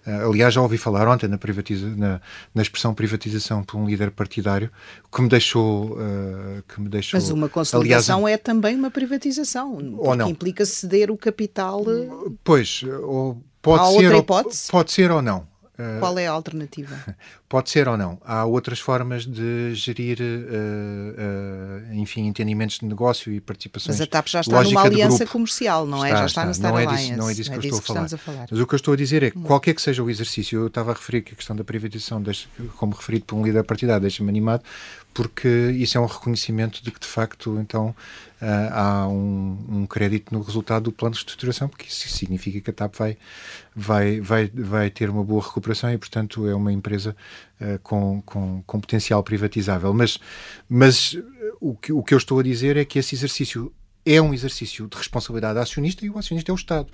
[0.07, 2.21] Uh, aliás, já ouvi falar ontem na, privatiza, na,
[2.55, 4.71] na, expressão privatização por um líder partidário
[5.12, 5.92] que me deixou.
[5.92, 10.29] Uh, que me deixou Mas uma consolidação aliás, é também uma privatização, ou não.
[10.29, 11.85] implica ceder o capital.
[12.42, 14.05] Pois, ou pode Há ser.
[14.07, 14.71] Outra hipótese?
[14.71, 15.47] Pode ser ou não.
[15.78, 16.96] Uh, Qual é a alternativa?
[17.48, 18.18] Pode ser ou não.
[18.24, 23.96] Há outras formas de gerir, uh, uh, enfim, entendimentos de negócio e participações.
[23.96, 26.08] Mas a TAP já está numa aliança comercial, não é?
[26.08, 26.44] Está, já está, está.
[26.46, 28.04] na Star não é disso, não é disso, que, é eu estou a falar.
[28.04, 28.46] a falar.
[28.50, 29.42] Mas o que eu estou a dizer é que, hum.
[29.42, 32.20] qualquer que seja o exercício, eu estava a referir que a questão da privatização,
[32.76, 34.64] como referido por um líder partidário, deixa-me animado,
[35.14, 37.94] porque isso é um reconhecimento de que, de facto, então,
[38.70, 42.72] há um, um, crédito no resultado do plano de estruturação, porque isso significa que a
[42.72, 43.16] TAP vai,
[43.74, 47.16] vai, vai, vai ter uma boa recuperação e, portanto, é uma empresa
[47.61, 49.92] uh, com, com, com potencial privatizável.
[49.92, 50.18] Mas,
[50.68, 51.16] mas
[51.61, 53.72] o, que, o que eu estou a dizer é que esse exercício
[54.04, 56.88] é um exercício de responsabilidade acionista e o acionista é o Estado.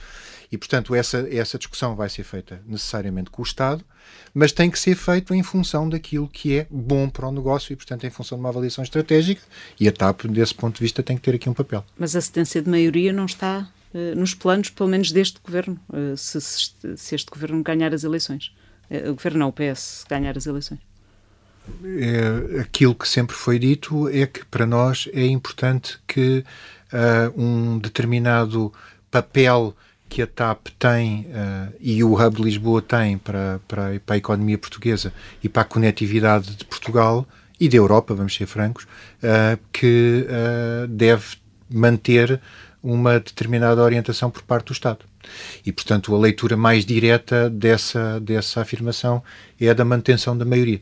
[0.50, 3.84] E, portanto, essa, essa discussão vai ser feita necessariamente com o Estado,
[4.32, 7.76] mas tem que ser feito em função daquilo que é bom para o negócio e,
[7.76, 9.42] portanto, em função de uma avaliação estratégica.
[9.78, 11.84] E a TAP, desse ponto de vista, tem que ter aqui um papel.
[11.98, 16.16] Mas a cedência de maioria não está uh, nos planos, pelo menos deste governo, uh,
[16.16, 18.52] se, se, este governo ganhar as eleições.
[18.90, 20.80] Uh, o governo não, o PS, ganhar as eleições.
[21.82, 26.44] É, aquilo que sempre foi dito é que para nós é importante que
[26.94, 28.72] uh, um determinado
[29.11, 29.74] papel
[30.09, 34.57] que a TAP tem uh, e o Hub Lisboa tem para, para, para, a economia
[34.57, 37.26] portuguesa e para a conectividade de Portugal
[37.59, 40.26] e da Europa, vamos ser francos, uh, que
[40.88, 41.37] deve
[41.70, 42.40] manter
[42.83, 45.04] uma determinada orientação por parte do Estado.
[45.64, 49.22] E, portanto, a leitura mais direta dessa, dessa afirmação
[49.59, 50.80] é a da manutenção da maioria.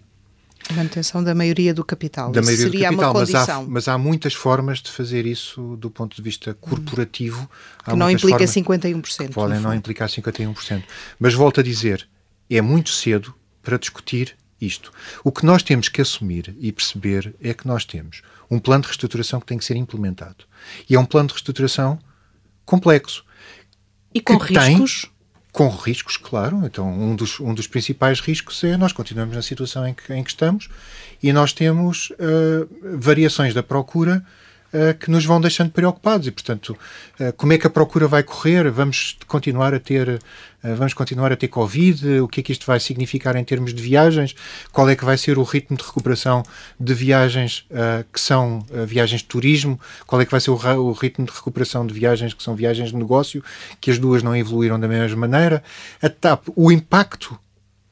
[0.68, 2.31] A manutenção da maioria do capital.
[2.31, 3.40] Da maioria seria do capital, uma condição.
[3.40, 7.48] Mas há, mas há, muitas formas de fazer isso do ponto de vista corporativo.
[7.85, 9.27] Que não implica 51%.
[9.27, 10.83] Que podem não implicar 51%.
[11.18, 12.09] Mas volto a dizer,
[12.48, 14.92] é muito cedo para discutir isto.
[15.25, 18.88] O que nós temos que assumir e perceber é que nós temos um plano de
[18.88, 20.44] reestruturação que tem que ser implementado.
[20.88, 21.98] E é um plano de reestruturação
[22.64, 23.25] complexo.
[24.14, 25.03] E com riscos?
[25.03, 25.12] Tem,
[25.52, 26.62] com riscos, claro.
[26.64, 30.24] Então, um dos, um dos principais riscos é nós continuamos na situação em que, em
[30.24, 30.68] que estamos
[31.22, 34.24] e nós temos uh, variações da procura
[34.72, 36.26] uh, que nos vão deixando preocupados.
[36.26, 36.76] E, portanto,
[37.20, 38.70] uh, como é que a procura vai correr?
[38.70, 40.20] Vamos continuar a ter
[40.62, 42.20] eh, vamos continuar a ter Covid?
[42.20, 44.35] O que é que isto vai significar em termos de viagens?
[44.70, 46.42] Qual é que vai ser o ritmo de recuperação
[46.78, 49.80] de viagens uh, que são uh, viagens de turismo?
[50.06, 52.90] Qual é que vai ser o, o, ritmo de recuperação de viagens que são viagens
[52.90, 53.42] de negócio?
[53.80, 55.62] Que as duas não evoluíram da mesma maneira.
[56.00, 57.38] A TAP, o impacto,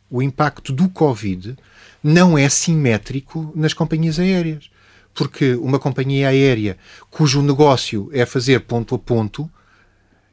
[0.08, 1.56] o impacto do Covid
[2.02, 4.70] não é simétrico nas companhias aéreas.
[5.14, 6.78] Porque uma companhia aérea
[7.10, 9.50] cujo negócio é fazer ponto a ponto,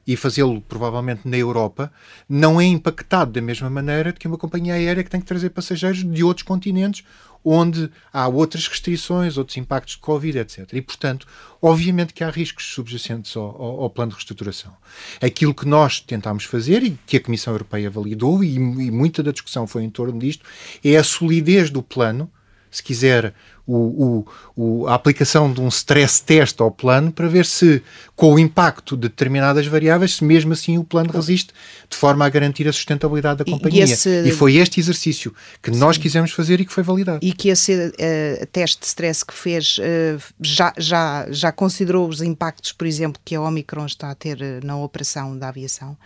[0.08, 1.92] e fazê-lo provavelmente na Europa,
[2.30, 6.02] não é impactado da mesma maneira que uma companhia aérea que tem que trazer passageiros
[6.02, 7.04] de outros continentes
[7.44, 10.68] onde há outras restrições, outros impactos de Covid, etc.
[10.74, 11.28] E, portanto,
[11.62, 14.74] obviamente que há riscos subjacentes ao, ao, ao plano de reestruturação.
[15.22, 19.32] Aquilo que nós tentámos fazer e que a Comissão Europeia validou, e, e muita da
[19.32, 20.46] discussão foi em torno disto,
[20.84, 22.32] é a solidez do plano,
[22.72, 23.34] se quiser,
[23.68, 24.24] o,
[24.56, 27.84] o, o, a aplicação de um stress test ao plano para ver se,
[28.16, 31.54] com o impacto de determinadas variáveis, se mesmo assim o plano resiste
[31.90, 33.86] de forma a garantir a sustentabilidade da companhia.
[33.86, 34.24] E, esse...
[34.24, 35.80] e foi este exercício que Sim.
[35.80, 37.20] nós quisemos fazer e que foi validado.
[37.22, 42.22] E que esse uh, teste de stress que fez uh, já, já, já considerou os
[42.22, 45.98] impactos, por exemplo, que a Omicron está a ter eh, na operação da aviação?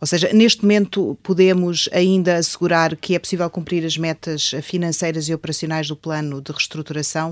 [0.00, 5.34] Ou seja, neste momento podemos ainda assegurar que é possível cumprir as metas financeiras e
[5.34, 7.30] operacionais do plano de reestruturação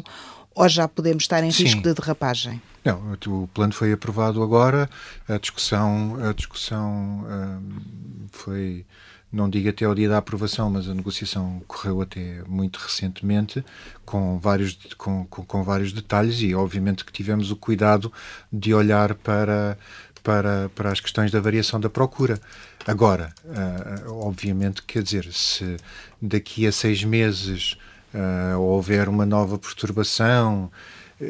[0.54, 1.64] ou já podemos estar em Sim.
[1.64, 2.62] risco de derrapagem?
[2.84, 4.88] Não, o plano foi aprovado agora,
[5.28, 8.84] a discussão, a discussão hum, foi,
[9.32, 13.64] não digo até ao dia da aprovação, mas a negociação correu até muito recentemente,
[14.04, 18.12] com vários, com, com, com vários detalhes e obviamente que tivemos o cuidado
[18.52, 19.78] de olhar para,
[20.24, 22.40] para, para as questões da variação da procura.
[22.86, 25.76] Agora, uh, obviamente, quer dizer, se
[26.20, 27.76] daqui a seis meses
[28.14, 30.72] uh, houver uma nova perturbação,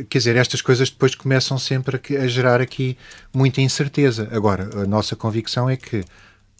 [0.09, 2.97] quer dizer, estas coisas depois começam sempre a, a, gerar aqui
[3.33, 4.29] muita incerteza.
[4.31, 6.05] Agora, a nossa convicção é que,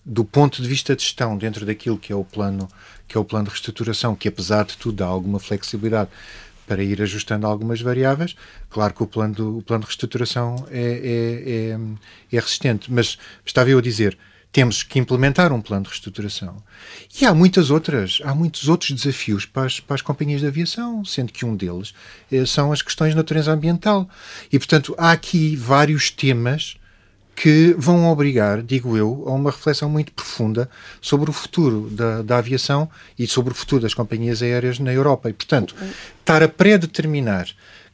[0.05, 2.69] do ponto de vista de gestão, dentro daquilo que é o plano,
[3.07, 6.11] que é o plano de reestruturação, que apesar de tudo dá alguma flexibilidade
[6.67, 8.37] para ir ajustando algumas variáveis,
[8.71, 12.93] claro que o plano, do, o plano de reestruturação é, é, é, é resistente.
[12.93, 14.17] Mas estava eu a dizer,
[14.55, 16.63] temos que implementar um plano de reestruturação.
[17.21, 21.05] E há muitas outras, há muitos outros desafios para as, para as companhias de aviação,
[21.05, 21.93] sendo que um deles
[22.31, 24.09] eh, são as questões de natureza ambiental.
[24.53, 26.77] E, portanto, há aqui vários temas
[27.35, 30.69] que vão obrigar, digo eu, a uma reflexão muito profunda
[31.01, 35.29] sobre o futuro da, da aviação e sobre o futuro das companhias aéreas na Europa.
[35.29, 35.75] E, portanto,
[36.21, 37.49] estar a pré-determinar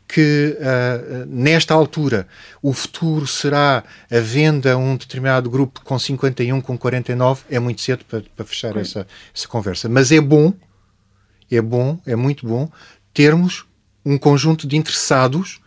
[0.06, 2.26] que uh, nesta altura
[2.60, 7.80] o futuro será a venda a um determinado grupo com 51, com 49, é muito
[7.80, 9.88] cedo para, para fechar essa, essa conversa.
[9.88, 10.52] Mas é bom,
[11.50, 12.68] é bom, é muito bom
[13.14, 13.64] termos
[14.04, 15.60] um conjunto de interessados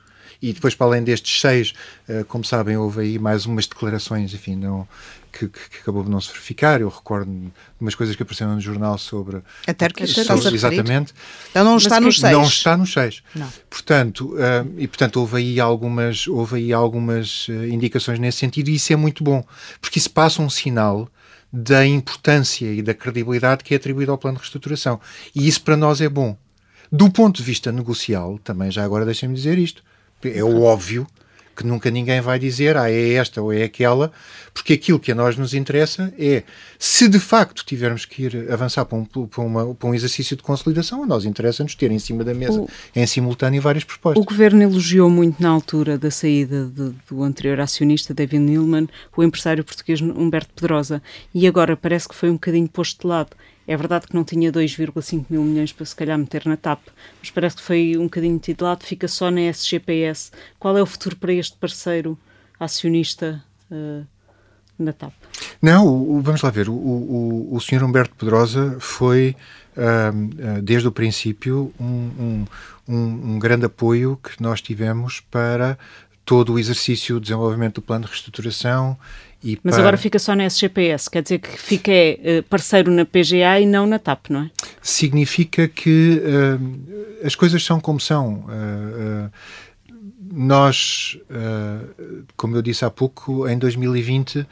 [0.44, 1.74] e depois, para além destes seis,
[2.10, 4.86] uh, como sabem, houve aí mais umas declarações, enfim, não,
[5.32, 6.82] que, que, acabou de não se verificar.
[6.82, 9.42] Eu recordo de umas coisas que apareceram no jornal sobre.
[9.66, 11.14] A Turkish sobre, Exatamente.
[11.54, 12.34] Ela não está nos seis.
[12.34, 13.24] Não está nos seis.
[13.34, 13.48] Não.
[13.70, 18.76] Portanto, uh, e portanto houve aí algumas, houve aí algumas uh, indicações nesse sentido e
[18.76, 19.46] isso é muito bom,
[19.80, 21.08] porque isso passa um sinal
[21.54, 25.00] da importância e da credibilidade que é atribuída ao plano de reestruturação.
[25.34, 26.36] E isso para nós é bom.
[26.92, 29.82] Do ponto de vista negocial, também já agora deixem-me dizer isto,
[30.28, 31.08] é óbvio
[31.56, 34.12] que nunca ninguém vai dizer, ah, é esta ou é aquela,
[34.54, 36.44] porque aquilo que a nós nos interessa é,
[36.80, 40.44] se de facto tivermos que ir avançar para um, para uma, para um exercício de
[40.44, 44.22] consolidação, a nós interessa-nos ter em cima da mesa, o, em simultâneo, várias propostas.
[44.22, 49.24] O Governo elogiou muito na altura da saída de, do anterior acionista, David Neilman, o
[49.24, 51.02] empresário português Humberto Pedrosa,
[51.34, 53.32] e agora parece que foi um bocadinho posto de lado.
[53.68, 56.82] É verdade que não tinha 2,5 mil milhões para se calhar meter na TAP,
[57.20, 60.32] mas parece que foi um bocadinho metido de lado, fica só na SGPS.
[60.60, 62.18] Qual é o futuro para este parceiro
[62.60, 64.06] acionista uh,
[64.78, 65.14] na TAP?
[65.62, 66.68] Não, o, vamos lá ver.
[66.68, 67.84] O, o, o Sr.
[67.84, 69.36] Humberto Pedrosa foi,
[69.78, 72.46] uh, desde o princípio, um,
[72.88, 72.96] um,
[73.34, 75.78] um, grande apoio que nós tivemos para
[76.26, 78.98] todo o exercício de desenvolvimento do plano de reestruturação
[79.44, 79.84] e Mas para...
[79.84, 83.86] agora fica só na SGPS, quer dizer que fica é, parceiro na PGA e não
[83.86, 84.52] na TAP, não é?
[84.82, 88.46] Significa que uh, as coisas são como são.
[88.48, 89.32] Uh, uh,
[90.36, 91.16] nós,
[92.36, 94.48] como eu disse há pouco, em 2020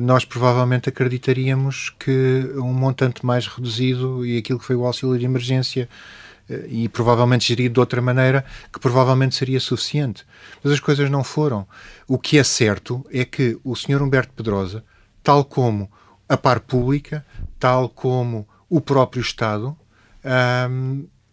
[0.00, 5.24] nós provavelmente acreditaríamos que um montante mais reduzido e aquilo que foi o auxílio de
[5.24, 5.88] emergência
[6.68, 10.24] e provavelmente gerido de outra maneira, que provavelmente seria suficiente.
[10.62, 11.66] Mas as coisas não foram.
[12.06, 14.02] O que é certo é que o Sr.
[14.02, 14.84] Humberto Pedrosa,
[15.22, 15.90] tal como
[16.28, 17.24] a par pública,
[17.58, 19.76] tal como o próprio Estado,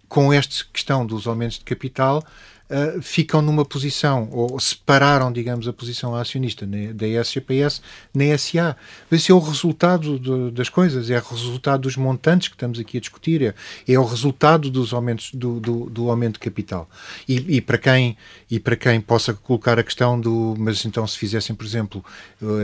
[0.08, 2.24] com esta questão dos aumentos de capital,
[2.70, 7.82] uh, ficam numa posição, ou separaram, digamos, a posição acionista na, da SGPS
[8.14, 8.76] na SA.
[9.12, 12.98] Esse é o resultado de, das coisas, é o resultado dos montantes que estamos aqui
[12.98, 13.54] a discutir, é,
[13.88, 16.90] é o resultado dos aumentos, do, do, do aumento de capital.
[17.28, 18.18] E, e, para quem,
[18.50, 22.04] e para quem possa colocar a questão do, mas então se fizessem, por exemplo,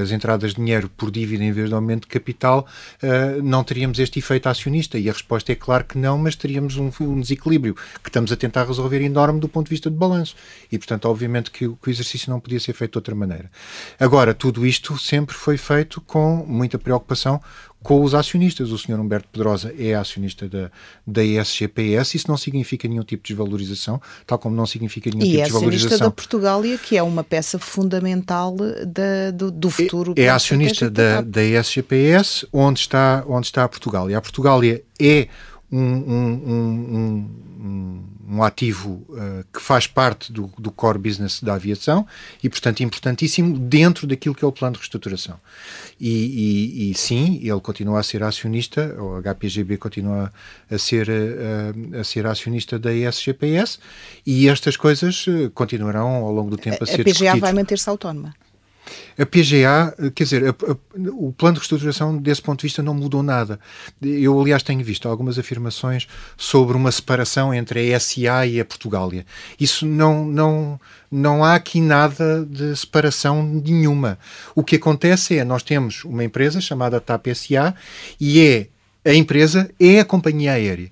[0.01, 2.67] as entradas de dinheiro por dívida em vez de aumento de capital,
[3.03, 4.97] uh, não teríamos este efeito acionista?
[4.97, 8.35] E a resposta é claro que não, mas teríamos um, um desequilíbrio que estamos a
[8.35, 10.35] tentar resolver enorme do ponto de vista de balanço.
[10.71, 13.49] E, portanto, obviamente que, que o exercício não podia ser feito de outra maneira.
[13.99, 17.41] Agora, tudo isto sempre foi feito com muita preocupação
[17.83, 18.71] com os acionistas.
[18.71, 18.99] O Sr.
[18.99, 20.71] Humberto Pedrosa é acionista da,
[21.05, 25.29] da ESGPS, isso não significa nenhum tipo de desvalorização, tal como não significa nenhum e
[25.29, 25.71] tipo é de desvalorização.
[25.71, 30.13] E é acionista da Portugália, que é uma peça fundamental da, do, do, futuro.
[30.15, 34.17] É, é acionista da, da ESGPS, onde está, onde está a Portugália.
[34.17, 35.27] A Portugália é
[35.71, 37.29] um, um,
[37.59, 42.07] um, um ativo uh, que faz parte do, do, core business da aviação
[42.41, 45.37] e, portanto, importantíssimo dentro daquilo que é o plano de reestruturação.
[45.99, 48.95] E, e, e sim, ele continua a ser acionista,
[49.25, 50.31] a HPGB continua
[50.69, 53.79] a ser, uh, a ser acionista da ESGPS
[54.25, 57.89] e estas coisas continuarão ao longo do tempo a, a ser A PGA vai manter-se
[57.89, 58.33] autónoma?
[59.17, 60.75] A PGA, quer dizer, a, a,
[61.11, 63.59] o plano de reestruturação, desse ponto de vista, não mudou nada.
[64.01, 69.25] Eu, aliás, tenho visto algumas afirmações sobre uma separação entre a SA e a Portugália.
[69.59, 70.79] Isso não, não,
[71.11, 74.17] não há aqui nada de separação nenhuma.
[74.55, 77.75] O que acontece é, nós temos uma empresa chamada TAP SA
[78.19, 78.67] e é
[79.03, 80.91] a empresa é a companhia aérea.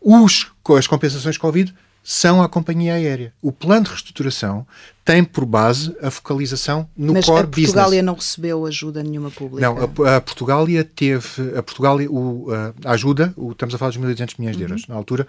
[0.00, 0.46] Os,
[0.76, 1.74] as compensações Covid
[2.10, 3.34] são a companhia aérea.
[3.42, 4.66] O plano de reestruturação
[5.04, 7.74] tem por base a focalização no Mas core business.
[7.74, 8.04] Mas a Portugália business.
[8.06, 9.60] não recebeu ajuda nenhuma pública?
[9.60, 12.46] Não, a, a Portugália teve, a Portugália, o,
[12.82, 14.86] a ajuda, o, estamos a falar dos 1.200 milhões de euros uhum.
[14.88, 15.26] na altura,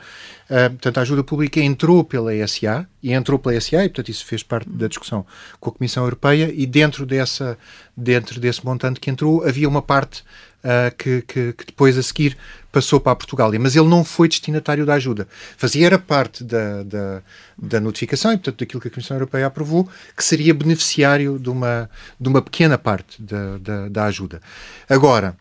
[0.49, 4.25] uh, portanto a ajuda pública entrou pela ESA, e entrou pela ESA, e portanto isso
[4.25, 4.77] fez parte uhum.
[4.77, 5.25] da discussão
[5.59, 7.57] com a Comissão Europeia, e dentro, dessa,
[7.95, 10.23] dentro desse montante que entrou havia uma parte
[10.63, 12.37] uh, que, que, que, depois a seguir
[12.71, 15.27] passou para a Portugália, mas ele não foi destinatário da ajuda.
[15.57, 17.21] Fazia era parte da, da,
[17.57, 21.89] da, notificação e, portanto, daquilo que a Comissão Europeia aprovou, que seria beneficiário de uma,
[22.19, 24.41] de uma pequena parte da, da, da ajuda.
[24.87, 25.35] Agora,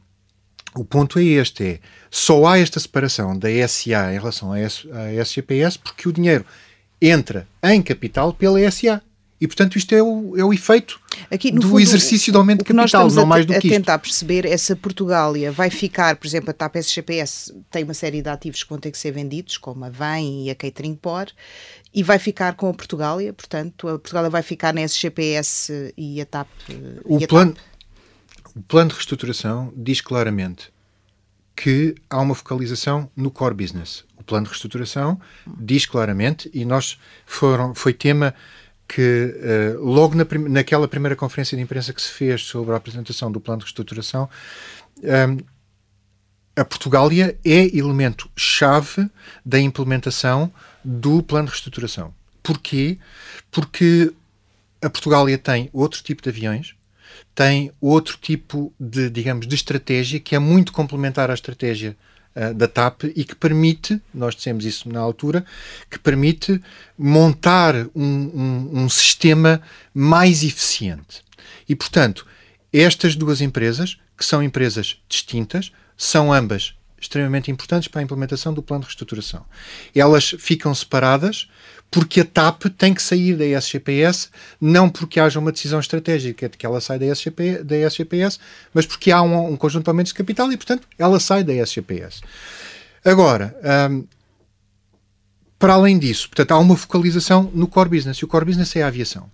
[0.75, 5.79] o ponto é este: é só há esta separação da SA em relação à, SGPS
[5.79, 6.45] porque o dinheiro
[7.01, 9.03] entra em capital pela SA.
[9.41, 12.65] E, portanto, isto é o, é o efeito Aqui, do fundo, exercício de aumento de
[12.65, 13.69] capital, não mais do que isto.
[13.69, 17.95] tentar perceber é se a Portugália vai ficar, por exemplo, a TAP SGPS tem uma
[17.95, 20.97] série de ativos que vão ter que ser vendidos, como a VEM e a Catering
[20.97, 21.29] Por,
[21.95, 26.27] e vai ficar com a Portugália, portanto, a Portugália vai ficar na SGPS e a
[26.27, 26.49] TAP.
[27.05, 27.65] O, a plano, TAP.
[28.57, 30.71] o plano de reestruturação diz claramente
[31.55, 34.05] que há uma focalização no core business.
[34.17, 35.21] O plano de reestruturação
[35.59, 38.35] diz claramente, e nós foram, foi tema
[38.89, 39.35] que
[39.77, 43.31] uh, logo na prim naquela primeira conferência de imprensa que se fez sobre a apresentação
[43.31, 44.29] do plano de reestruturação,
[45.03, 45.39] um, ehm,
[46.57, 49.09] a Portugália é elemento chave
[49.45, 52.13] da implementação do plano de reestruturação.
[52.43, 52.99] Porquê?
[53.51, 54.13] Porque
[54.83, 56.75] a Portugália tem outro tipo de aviões,
[57.35, 61.97] tem outro tipo de, digamos, de estratégia que é muito complementar à estratégia
[62.39, 65.45] uh, da TAP e que permite, nós dissemos isso na altura,
[65.91, 66.61] que permite
[66.97, 69.61] montar um, um, um sistema
[69.93, 71.25] mais eficiente.
[71.69, 72.27] E, portanto,
[72.73, 78.63] estas duas empresas, que são empresas distintas, são ambas extremamente importantes para a implementação do
[78.63, 79.45] plano de reestruturação.
[79.95, 81.49] Elas ficam separadas
[81.91, 84.29] porque a TAP tem que sair da SGPS,
[84.61, 88.39] não porque haja uma decisão estratégica de que ela sai da, SGP, da SGPS,
[88.75, 91.55] mas porque há um, um conjunto de aumentos de capital e, portanto, ela sai da
[91.55, 92.21] SGPS.
[93.05, 93.57] Agora,
[93.91, 94.05] um,
[95.59, 98.83] para além disso, portanto, há uma focalização no core business, e o core business é
[98.83, 99.31] a aviação.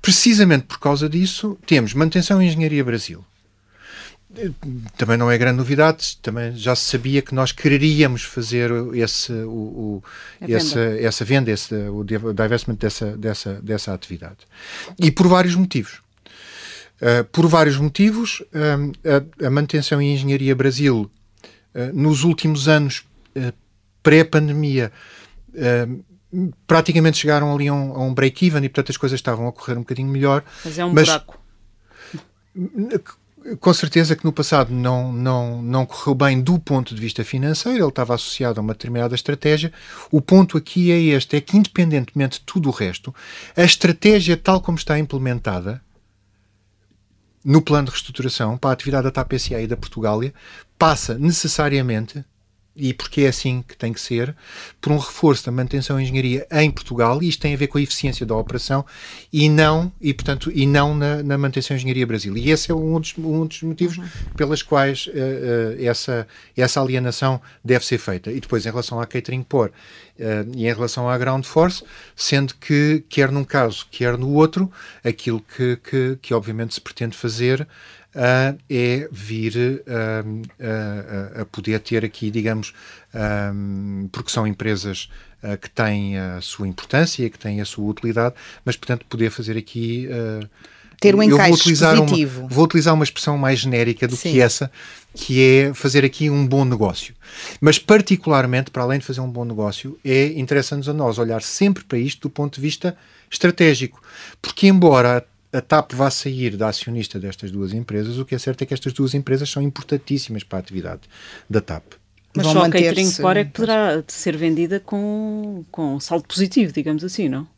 [0.00, 3.24] Precisamente por causa disso, temos manutenção e engenharia Brasil,
[4.96, 9.50] também não é grande novidade, também já se sabia que nós quereríamos fazer esse, o,
[9.50, 10.04] o
[10.40, 11.00] essa, venda.
[11.02, 14.38] essa venda, esse, o divestment dessa, dessa, dessa atividade.
[14.98, 16.00] E por vários motivos.
[17.00, 21.10] Uh, por vários motivos, uh, a, a, manutenção e engenharia Brasil,
[21.74, 23.04] uh, nos últimos anos,
[24.02, 24.90] pré-pandemia,
[26.66, 29.80] praticamente chegaram ali a um, um break-even e, portanto, as coisas estavam a correr um
[29.80, 30.42] bocadinho melhor.
[30.64, 31.38] Mas é um mas, buraco
[33.56, 37.78] com certeza que no passado não, não, não correu bem do ponto de vista financeiro,
[37.78, 39.72] ele estava associado a uma determinada estratégia.
[40.10, 43.14] O ponto aqui é este: é que, independentemente de tudo o resto,
[43.56, 45.80] a estratégia, tal como está implementada
[47.44, 50.34] no plano de reestruturação para a atividade da TAPCA e da Portugália,
[50.78, 52.24] passa necessariamente
[52.78, 54.34] e porque é assim que tem que ser,
[54.80, 57.78] por um reforço da manutenção e engenharia em Portugal, e isto tem a ver com
[57.78, 58.86] a eficiência da operação
[59.32, 62.36] e não, e, portanto, e não na, na manutenção e engenharia Brasil.
[62.36, 64.08] E esse é um dos, um dos motivos uhum.
[64.36, 66.26] pelas quais uh, uh, essa,
[66.56, 68.30] essa alienação deve ser feita.
[68.30, 69.72] E depois, em relação à catering por uh,
[70.56, 71.82] e em relação à ground force,
[72.14, 74.70] sendo que, quer num caso, quer no outro,
[75.04, 77.66] aquilo que, que, que obviamente se pretende fazer
[78.18, 82.74] uh, é vir uh, a poder ter aqui, digamos,
[84.12, 85.08] porque são empresas
[85.62, 90.08] que têm a sua importância, que têm a sua utilidade, mas, portanto, poder fazer aqui
[91.00, 92.40] ter um encaixe vou utilizar positivo.
[92.40, 94.32] Uma, vou utilizar uma expressão mais genérica do Sim.
[94.32, 94.70] que essa,
[95.14, 97.14] que é fazer aqui um bom negócio.
[97.60, 101.84] Mas, particularmente, para além de fazer um bom negócio, é interessa-nos a nós olhar sempre
[101.84, 102.96] para isto do ponto de vista
[103.30, 104.02] estratégico.
[104.42, 108.62] Porque, embora a TAP vá sair da acionista destas duas empresas, o que é certo
[108.62, 111.02] é que estas duas empresas são importantíssimas para a atividade
[111.48, 111.94] da TAP.
[112.36, 116.72] Mas Vão só a catering core é que poderá ser vendida com, com saldo positivo,
[116.72, 117.48] digamos assim, não?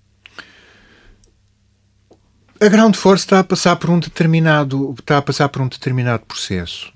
[2.62, 6.24] A Ground Force está a passar por um determinado está a passar por um determinado
[6.26, 6.92] processo,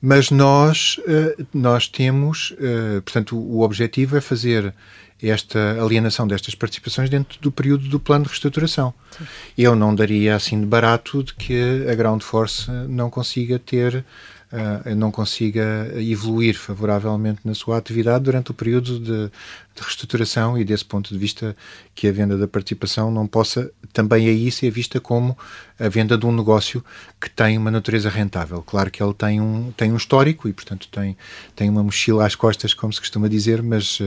[0.00, 4.74] mas nós eh, nós temos, eh, portanto, o objetivo é fazer
[5.22, 8.94] esta alienação destas participações dentro do período do plano de reestruturação.
[9.16, 9.24] Sim.
[9.56, 14.04] Eu não daria assim de barato de que a Ground Force não consiga ter
[14.52, 19.30] uh, não consiga evoluir favoravelmente na sua atividade durante o período de,
[19.78, 21.56] de reestruturação e desse ponto de vista
[21.94, 25.36] que a venda da participação não possa também aí ser vista como
[25.78, 26.84] a venda de um negócio
[27.20, 28.62] que tem uma natureza rentável.
[28.62, 31.16] Claro que ele tem um, tem um histórico e, portanto, tem,
[31.54, 34.00] tem uma mochila às costas, como se costuma dizer, mas,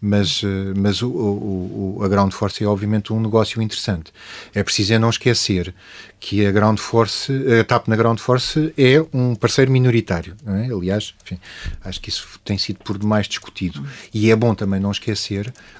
[0.00, 0.42] mas,
[0.76, 4.12] mas o, o, a Ground Force é obviamente um negócio interessante.
[4.54, 5.74] É preciso é não esquecer
[6.20, 10.36] que a Ground Force, a TAP na Ground Force é um parceiro minoritário.
[10.46, 10.72] É?
[10.72, 11.38] Aliás, enfim,
[11.84, 13.84] acho que isso tem sido por demais discutido.
[14.12, 15.07] E é bom também não esquecer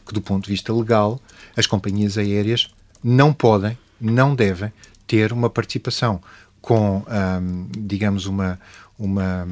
[0.06, 1.20] que, do ponto de vista legal,
[1.56, 2.68] as companhias aéreas
[3.02, 4.72] não podem, não devem
[5.06, 6.20] ter uma participação
[6.60, 7.04] com,
[7.70, 8.58] digamos, uma,
[8.98, 9.46] uma,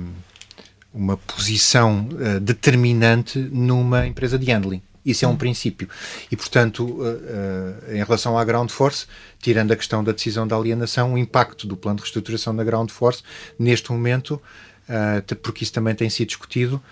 [0.92, 4.82] uma posição uh, determinante numa empresa de handling.
[5.04, 5.88] Isso é um princípio.
[6.32, 9.06] E, portanto, uh, uh, em relação à Ground Force,
[9.40, 12.90] tirando a questão da decisão da alienação, o impacto do plano de reestruturação da Ground
[12.90, 13.22] Force,
[13.56, 14.42] neste momento,
[14.88, 16.82] uh, porque isso também tem sido discutido,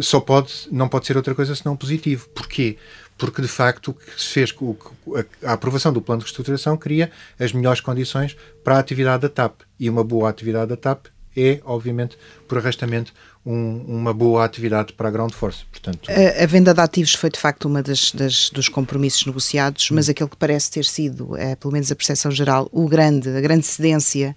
[0.00, 2.28] só pode, não pode ser outra coisa senão positivo.
[2.28, 2.76] Porquê?
[3.18, 4.54] Porque, de facto, o que se fez,
[5.42, 9.28] a, a aprovação do plano de reestruturação cria as melhores condições para a atividade da
[9.28, 9.60] TAP.
[9.78, 13.12] E uma boa atividade da TAP é, obviamente, por arrastamento,
[13.44, 15.64] um, uma boa atividade para a Ground Force.
[15.70, 19.90] Portanto, a, a venda de ativos foi de facto uma das, das dos compromissos negociados,
[19.90, 23.40] mas aquele que parece ter sido, é, pelo menos a percepção geral, o grande, a
[23.40, 24.34] grande cedência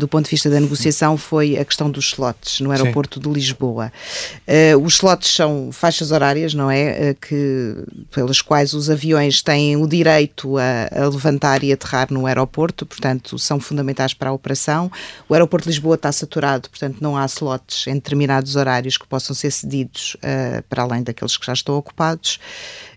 [0.00, 3.28] do ponto de vista da negociação foi a questão dos slots no aeroporto Sim.
[3.28, 3.92] de Lisboa.
[4.48, 7.10] Uh, os slots são faixas horárias, não é?
[7.10, 7.76] Uh, que,
[8.10, 13.38] pelas quais os aviões têm o direito a, a, levantar e aterrar no aeroporto, portanto,
[13.38, 14.90] são fundamentais para a operação.
[15.28, 19.36] O aeroporto de Lisboa está saturado, portanto, não há slots em determinados horários que possam
[19.36, 22.40] ser cedidos uh, para além daqueles que já estão ocupados.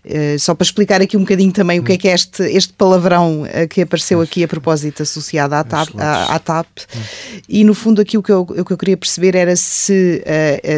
[0.04, 2.74] Uh, só para explicar aqui um bocadinho também o que é que é este, este
[2.74, 6.66] palavrão uh, que apareceu aqui a propósito associado à TAP, à, à TAP.
[7.48, 10.22] e no fundo aqui o que, eu, o que eu queria perceber era se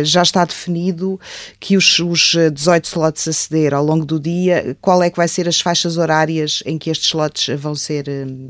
[0.05, 1.21] já está definido
[1.59, 5.27] que os, os 18 slots a ceder ao longo do dia, qual é que vai
[5.27, 8.07] ser as faixas horárias em que estes slots vão ser,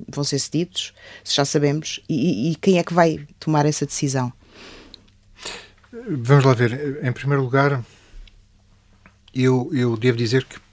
[0.09, 0.93] vão ser cedidos,
[1.25, 4.33] se já sabemos, e, e quem é que vai tomar essa decisão?
[6.09, 6.99] Vamos lá ver.
[7.03, 7.83] Em primeiro lugar,
[9.35, 10.66] eu, eu devo dizer que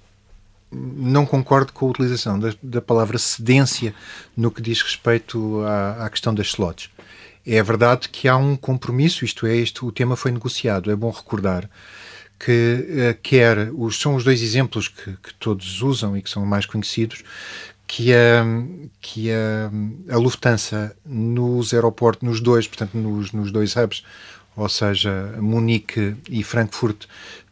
[0.74, 3.94] não concordo com a utilização da, da palavra cedência
[4.36, 6.90] no que diz respeito à, à, questão das slots.
[7.46, 10.90] É verdade que há um compromisso, isto é, este, o tema foi negociado.
[10.90, 11.70] É bom recordar
[12.40, 12.52] que
[13.12, 16.66] uh, quer os, são os dois exemplos que, que, todos usam e que são mais
[16.66, 17.24] conhecidos,
[17.88, 18.44] que a,
[19.00, 19.70] que a,
[20.14, 24.04] a Lufthansa nos aeroportos, nos dois, portanto, nos, nos dois hubs,
[24.56, 27.06] ou seja, Munique e Frankfurt,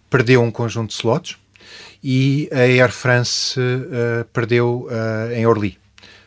[0.09, 1.37] perdeu um conjunto de slots
[2.03, 5.77] e a Air France uh, perdeu uh, em Orly,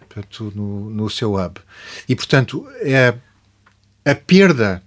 [0.01, 1.61] portanto, no, no seu hub.
[2.09, 3.15] E, portanto, é,
[4.05, 4.83] a perda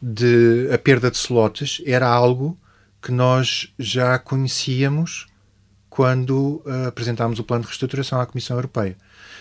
[0.00, 2.56] de a perda de slots era algo
[3.02, 5.26] que nós já conhecíamos
[5.88, 8.96] quando uh, apresentámos o plano de reestruturação à Comissão Europeia.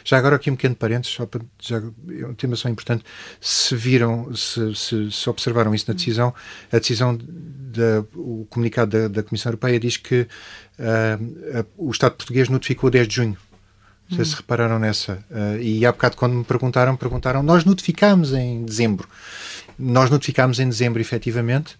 [0.07, 3.03] Já agora aqui um pequeno parênteses, só para, já, é um tema só importante,
[3.41, 6.33] se viram, se, se, se observaram isso na decisão,
[6.71, 12.47] a decisão, da, o comunicado da, da Comissão Europeia diz que uh, o Estado português
[12.47, 13.37] notificou 10 de junho.
[14.09, 14.37] Não sei se hum.
[14.37, 15.21] repararam nessa.
[15.29, 19.09] Uh, e há bocado, quando me perguntaram, perguntaram: nós notificámos em dezembro.
[19.77, 21.77] Nós notificámos em dezembro, efetivamente,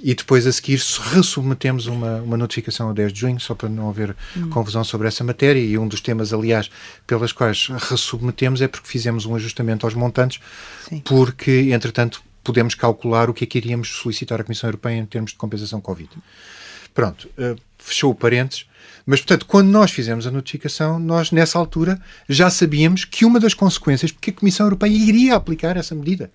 [0.00, 0.80] e depois a seguir
[1.12, 4.48] ressubmetemos uma, uma notificação a 10 de junho, só para não haver hum.
[4.50, 5.60] confusão sobre essa matéria.
[5.60, 6.70] E um dos temas, aliás,
[7.06, 10.40] pelas quais ressubmetemos é porque fizemos um ajustamento aos montantes,
[10.88, 11.00] Sim.
[11.00, 15.32] porque, entretanto, podemos calcular o que é que iríamos solicitar à Comissão Europeia em termos
[15.32, 16.10] de compensação Covid.
[16.94, 18.66] Pronto, uh, fechou o parênteses.
[19.04, 23.54] Mas, portanto, quando nós fizemos a notificação, nós, nessa altura, já sabíamos que uma das
[23.54, 26.30] consequências, porque a Comissão Europeia iria aplicar essa medida.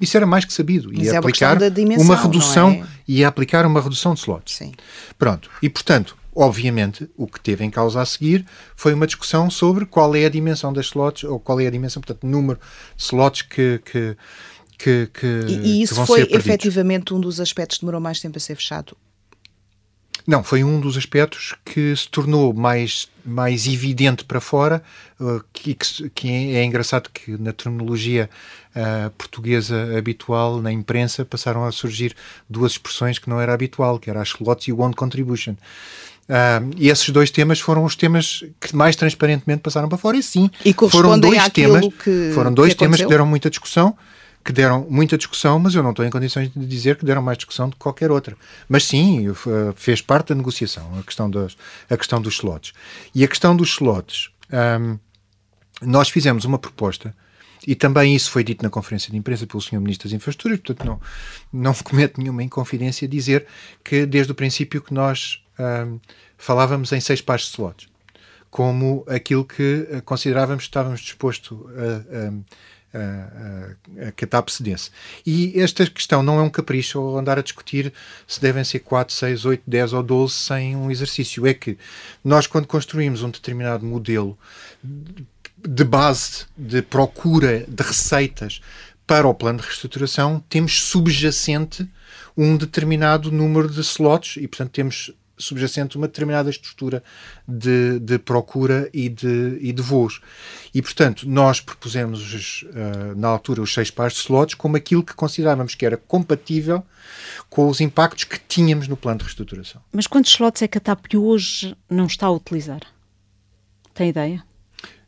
[0.00, 0.92] Isso era mais que sabido.
[0.92, 2.86] Ia é aplicar dimensão, uma redução, é?
[3.06, 4.56] ia aplicar uma redução de slots.
[4.56, 4.72] Sim.
[5.18, 5.48] Pronto.
[5.62, 10.14] E, portanto, obviamente, o que teve em causa a seguir foi uma discussão sobre qual
[10.16, 12.58] é a dimensão das slots, ou qual é a dimensão, portanto, número
[12.96, 14.16] de slots que, que
[14.78, 18.40] que, que, e, e isso foi efetivamente um dos aspectos que demorou mais tempo a
[18.40, 18.96] ser fechado?
[20.26, 24.82] Não, foi um dos aspectos que se tornou mais, mais evidente para fora,
[25.20, 25.76] uh, que,
[26.14, 28.30] que, é engraçado que na terminologia
[28.76, 32.14] uh, portuguesa habitual, na imprensa, passaram a surgir
[32.48, 35.54] duas expressões que não era habitual, que era a slots e o one contribution.
[36.28, 40.22] Uh, e esses dois temas foram os temas que mais transparentemente passaram para fora, e
[40.22, 43.96] sim, e foram dois temas, que, foram dois que temas que deram muita discussão,
[44.44, 47.38] que deram muita discussão, mas eu não estou em condições de dizer que deram mais
[47.38, 48.36] discussão do que qualquer outra.
[48.68, 49.26] Mas sim,
[49.76, 51.56] fez parte da negociação a questão, das,
[51.88, 52.72] a questão dos slots.
[53.14, 54.30] E a questão dos slots,
[54.80, 54.98] um,
[55.80, 57.14] nós fizemos uma proposta
[57.66, 59.80] e também isso foi dito na conferência de imprensa pelo Sr.
[59.80, 61.00] Ministro das Infraestruturas, portanto não,
[61.52, 63.46] não comete nenhuma inconfidência dizer
[63.84, 66.00] que desde o princípio que nós um,
[66.36, 67.88] falávamos em seis pares de slots,
[68.50, 72.32] como aquilo que eh, considerávamos que estávamos dispostos a,
[72.94, 74.90] a, a, a, que a TAP cedesse.
[75.24, 77.92] E esta questão não é um capricho ou andar a discutir
[78.26, 81.46] se devem ser 4, 6, 8, 10 ou 12 sem um exercício.
[81.46, 81.78] É que
[82.24, 84.38] nós, quando construímos um determinado modelo
[84.82, 88.60] de base de procura de receitas
[89.06, 91.88] para o plano de reestruturação, temos subjacente
[92.36, 97.02] um determinado número de slots e, portanto, temos subjacente uma determinada estrutura
[97.46, 100.20] de, de procura e de, e de voos.
[100.74, 105.14] E, portanto, nós propusemos uh, na altura os seis pares de slots como aquilo que
[105.14, 106.84] considerávamos que era compatível
[107.50, 109.82] com os impactos que tínhamos no plano de reestruturação.
[109.92, 112.80] Mas quantos slots é que a TAP hoje não está a utilizar?
[113.94, 114.42] Tem ideia?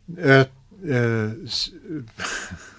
[0.09, 0.49] Uh,
[0.85, 2.05] uh,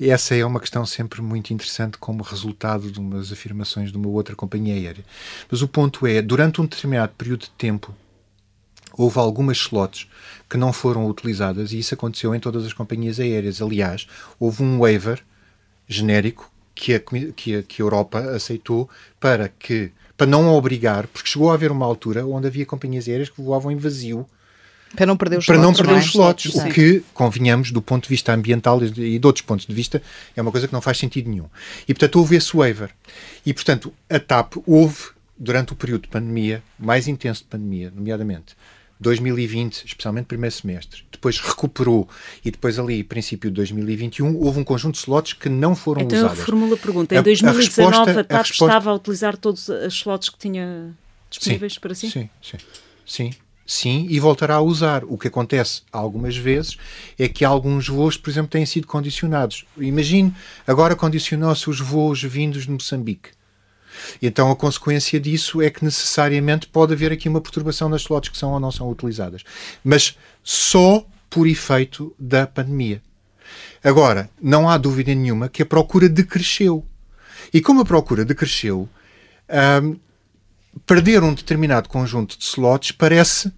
[0.00, 4.34] essa é uma questão sempre muito interessante como resultado de umas afirmações de uma outra
[4.34, 5.04] companhia aérea.
[5.50, 7.94] Mas o ponto é, durante um determinado período de tempo,
[8.94, 10.08] houve algumas slots
[10.48, 13.62] que não foram utilizadas e isso aconteceu em todas as companhias aéreas.
[13.62, 14.06] Aliás,
[14.38, 15.22] houve um waiver
[15.88, 18.88] genérico que a, que a, que a Europa aceitou
[19.20, 23.28] para que para não obrigar, porque chegou a haver uma altura onde havia companhias aéreas
[23.28, 24.26] que voavam em vazio
[24.94, 25.78] para não perder os para slots.
[25.78, 29.44] não perder os slots, o que, convenhamos, do ponto de vista ambiental e de outros
[29.44, 30.02] pontos de vista,
[30.36, 31.46] é uma coisa que não faz sentido nenhum.
[31.88, 32.90] E, portanto, houve esse waiver.
[33.44, 38.54] E, portanto, a TAP houve, durante o período de pandemia, mais intenso de pandemia, nomeadamente
[39.02, 42.08] 2020, especialmente primeiro semestre, depois recuperou
[42.44, 46.18] e depois ali, princípio de 2021, houve um conjunto de slots que não foram então,
[46.18, 46.34] usados.
[46.34, 47.14] Então eu formulo a pergunta.
[47.16, 48.64] Em 2019 a, resposta, a TAP a resposta...
[48.64, 50.94] estava a utilizar todos os slots que tinha
[51.28, 52.10] disponíveis sim, para si?
[52.10, 52.56] Sim, sim.
[53.04, 53.30] Sim,
[53.66, 55.04] sim, e voltará a usar.
[55.04, 56.76] O que acontece algumas vezes
[57.18, 59.64] é que alguns voos, por exemplo, têm sido condicionados.
[59.76, 60.34] Imagine,
[60.66, 63.30] agora condicionou-se os voos vindos de Moçambique.
[64.20, 68.38] Então a consequência disso é que necessariamente pode haver aqui uma perturbação nas slots que
[68.38, 69.42] são ou não são utilizadas.
[69.84, 73.02] Mas só por efeito da pandemia.
[73.82, 76.84] Agora, não há dúvida nenhuma que a procura decresceu.
[77.52, 78.88] E como a procura decresceu,
[79.82, 79.96] hum,
[80.86, 83.52] perder um determinado conjunto de slots parece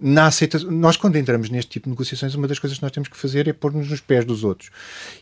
[0.00, 0.70] na aceitação.
[0.70, 3.46] Nós, quando entramos neste tipo de negociações, uma das coisas que nós temos que fazer
[3.46, 4.70] é pôr-nos nos pés dos outros.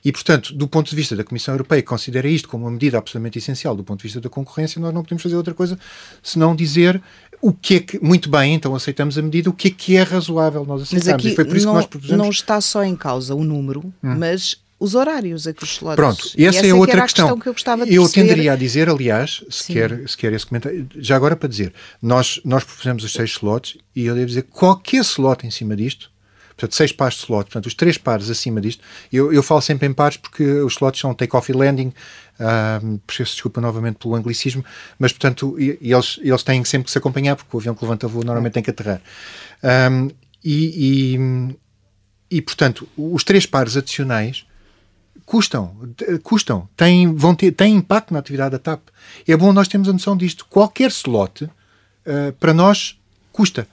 [0.04, 2.96] E, portanto, do ponto de vista da Comissão Europeia, que considera isto como uma medida
[2.96, 5.78] absolutamente essencial do ponto de vista da concorrência, nós não podemos fazer outra coisa
[6.22, 7.02] senão dizer
[7.40, 10.02] o que é que, muito bem, então aceitamos a medida, o que é que é
[10.02, 11.24] razoável nós aceitarmos.
[11.24, 12.22] Mas aqui foi por isso não, que nós propusemos...
[12.22, 14.14] não está só em causa o número, hum.
[14.16, 15.96] mas os horários a que os slots...
[15.96, 17.26] Pronto, essa, essa é outra questão.
[17.26, 17.40] questão.
[17.40, 18.28] que eu gostava de Eu perceber.
[18.28, 22.40] tenderia a dizer, aliás, se quer, se quer esse comentário, já agora para dizer, nós,
[22.44, 26.10] nós propusemos os seis slots e eu devo dizer qualquer slot em cima disto,
[26.50, 29.88] portanto, seis pares de slots, portanto, os três pares acima disto, eu, eu falo sempre
[29.88, 31.92] em pares porque os slots são take-off e landing,
[32.84, 34.64] um, peço desculpa novamente pelo anglicismo,
[34.96, 37.82] mas, portanto, e, e eles, eles têm sempre que se acompanhar porque o avião que
[37.84, 39.00] levanta voo normalmente tem que aterrar.
[39.90, 40.08] Um,
[40.44, 44.46] e, e, e, portanto, os três pares adicionais
[45.28, 45.76] custam,
[46.22, 48.80] custam, têm, vão ter, têm impacto na atividade da TAP.
[49.26, 50.46] É bom nós termos a noção disto.
[50.46, 51.50] Qualquer slot, uh,
[52.40, 52.98] para nós,
[53.30, 53.68] custa.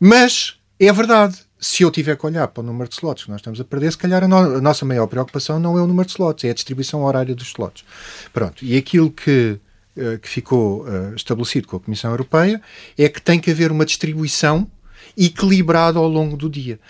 [0.00, 1.38] Mas é verdade.
[1.58, 3.92] Se eu tiver que olhar para o número de slots que nós estamos a perder,
[3.92, 6.50] se calhar a, no, a nossa maior preocupação não é o número de slots, é
[6.50, 7.84] a distribuição horária dos slots.
[8.32, 8.64] Pronto.
[8.64, 9.60] E aquilo que,
[9.96, 12.60] uh, que ficou uh, estabelecido com a Comissão Europeia
[12.98, 14.68] é que tem que haver uma distribuição
[15.16, 16.80] equilibrada ao longo do dia.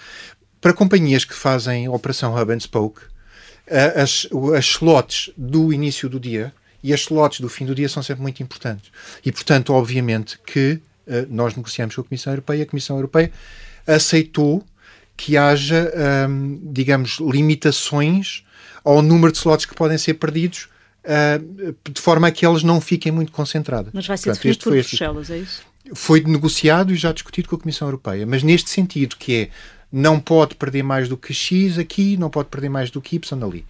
[0.63, 3.03] Para companhias que fazem operação hub and spoke,
[3.69, 6.53] as, as slots do início do dia
[6.83, 8.91] e as slots do fim do dia são sempre muito importantes.
[9.25, 13.33] E, portanto, obviamente que uh, nós negociamos com a Comissão Europeia e a Comissão Europeia
[13.87, 14.65] aceitou
[15.17, 15.93] que haja,
[16.29, 18.45] um, digamos, limitações
[18.85, 20.69] ao número de slots que podem ser perdidos
[21.05, 23.93] uh, de forma a que elas não fiquem muito concentradas.
[23.93, 25.63] Mas vai ser Portanto, definido por Bruxelas, é isso?
[25.95, 29.51] Foi negociado e já discutido com a Comissão Europeia, mas neste sentido, que é
[29.91, 33.45] não pode perder mais do que X aqui, não pode perder mais do que Y
[33.45, 33.65] ali.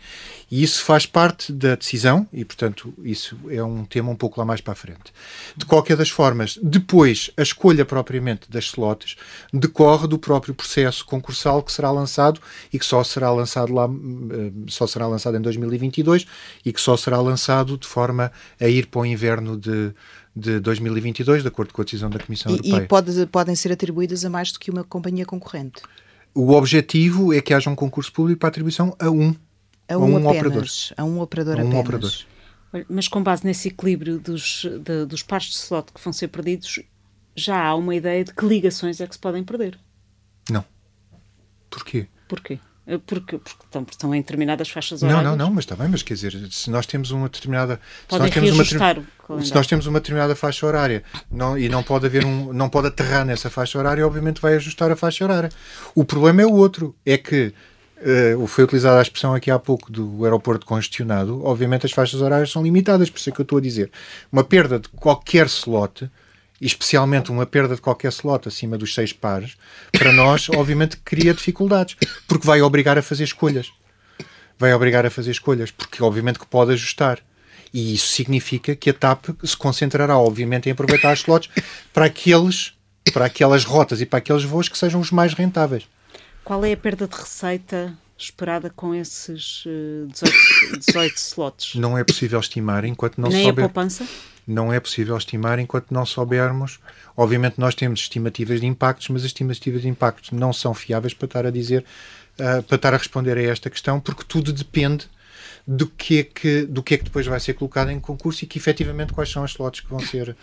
[0.50, 4.46] E isso faz parte da decisão e, portanto, isso é um tema um pouco lá
[4.46, 5.12] mais para a frente.
[5.56, 9.16] De qualquer das formas, depois, a escolha propriamente das slots
[9.52, 12.40] decorre do próprio processo concursal que será lançado
[12.72, 16.26] e que só será lançado lá, eh, só será lançado em 2022
[16.64, 19.92] e que só será lançado de forma a ir para o inverno de
[20.36, 22.82] de 2022, de acordo com a decisão da Comissão e, Europeia.
[22.82, 25.80] E pode, podem ser atribuídas a mais do que uma companhia concorrente?
[26.34, 29.34] O objetivo é que haja um concurso público para atribuição a um
[29.88, 30.66] a um, um operador.
[30.96, 31.80] A um operador a um apenas.
[31.80, 32.86] Operador.
[32.90, 36.80] Mas com base nesse equilíbrio dos, de, dos pares de slot que vão ser perdidos,
[37.34, 39.78] já há uma ideia de que ligações é que se podem perder.
[40.50, 40.64] Não.
[41.70, 42.06] Porquê?
[42.28, 42.58] Porquê?
[42.86, 45.24] Eh, porque, porque estão, estão em determinadas faixas horárias.
[45.24, 47.80] Não, não, não, mas está bem, mas quer dizer, se nós temos uma determinada.
[48.08, 51.82] Podem se nós temos uma, se nós temos uma determinada faixa horária não, e não
[51.82, 52.52] pode haver um.
[52.52, 55.50] não pode aterrar nessa faixa horária, obviamente vai ajustar a faixa horária.
[55.94, 57.52] O problema é o outro, é que
[57.98, 62.50] Uh, foi utilizada a expressão aqui há pouco do aeroporto congestionado, obviamente as faixas horárias
[62.50, 63.90] são limitadas, por isso é que eu estou a dizer.
[64.30, 66.06] Uma perda de qualquer slot
[66.60, 69.56] especialmente uma perda de qualquer slot acima dos seis pares,
[69.92, 71.96] para nós, obviamente, cria dificuldades,
[72.26, 73.72] porque vai obrigar a fazer escolhas.
[74.58, 77.20] Vai obrigar a fazer escolhas, porque obviamente que pode ajustar.
[77.72, 81.50] E isso significa que a TAP se concentrará, obviamente, em aproveitar as slots
[81.92, 82.72] para aqueles,
[83.12, 85.86] para aquelas rotas e para aqueles voos que sejam os mais rentáveis.
[86.42, 89.64] Qual é a perda de receita esperada com esses
[90.08, 91.74] 18, eh, 18 slots?
[91.74, 93.64] Não é possível estimar enquanto não Nem souber.
[93.64, 94.06] a poupança?
[94.46, 96.78] não é possível estimar enquanto não soubermos.
[97.16, 101.26] Obviamente, nós temos estimativas de impactos, mas as estimativas de impactos não são fiáveis para
[101.26, 101.84] estar a dizer,
[102.38, 105.08] uh, para estar a responder a esta questão, porque tudo depende
[105.66, 108.46] do que, é que, do que é que depois vai ser colocado em concurso e
[108.46, 110.36] que efetivamente quais são as slots que vão ser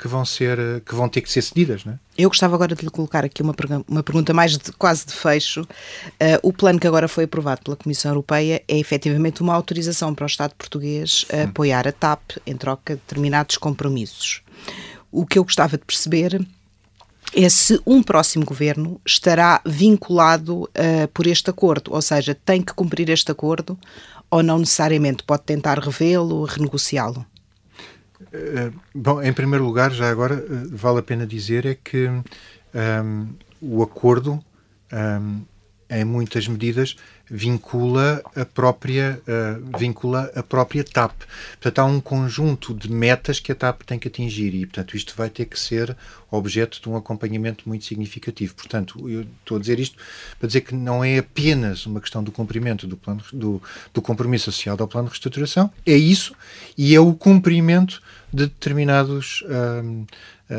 [0.00, 1.98] que vão ser que vão ter que ser cedidas, né?
[2.16, 3.54] Eu gostava agora de lhe colocar aqui uma,
[3.86, 5.62] uma pergunta mais de, quase de fecho.
[5.62, 10.24] Uh, o plano que agora foi aprovado pela Comissão Europeia é efetivamente uma autorização para
[10.24, 14.42] o Estado português a apoiar a TAP em troca de determinados compromissos.
[15.12, 16.40] O que eu gostava de perceber
[17.34, 22.74] é se um próximo governo estará vinculado uh, por este acordo, ou seja, tem que
[22.74, 23.78] cumprir este acordo
[24.30, 27.26] ou não necessariamente pode tentar revê-lo, renegociá-lo?
[28.20, 32.22] Uh, bom, em primeiro lugar, já agora uh, vale a pena dizer é que um,
[32.74, 33.28] ehm,
[33.60, 34.42] o acordo
[34.92, 35.42] um,
[35.90, 36.96] em muitas medidas,
[37.30, 41.12] vincula a própria, uh, vincula a própria TAP.
[41.52, 45.14] Portanto, há um conjunto de metas que a TAP tem que atingir e, portanto, isto
[45.16, 45.96] vai ter que ser
[46.28, 48.54] objeto de um acompanhamento muito significativo.
[48.54, 49.96] Portanto, eu estou a dizer isto
[50.38, 53.62] para dizer que não é apenas uma questão do cumprimento do, plano, do,
[53.94, 56.34] do compromisso associado ao plano de reestruturação, é isso
[56.76, 58.02] e é o cumprimento
[58.32, 60.06] de determinados, uh,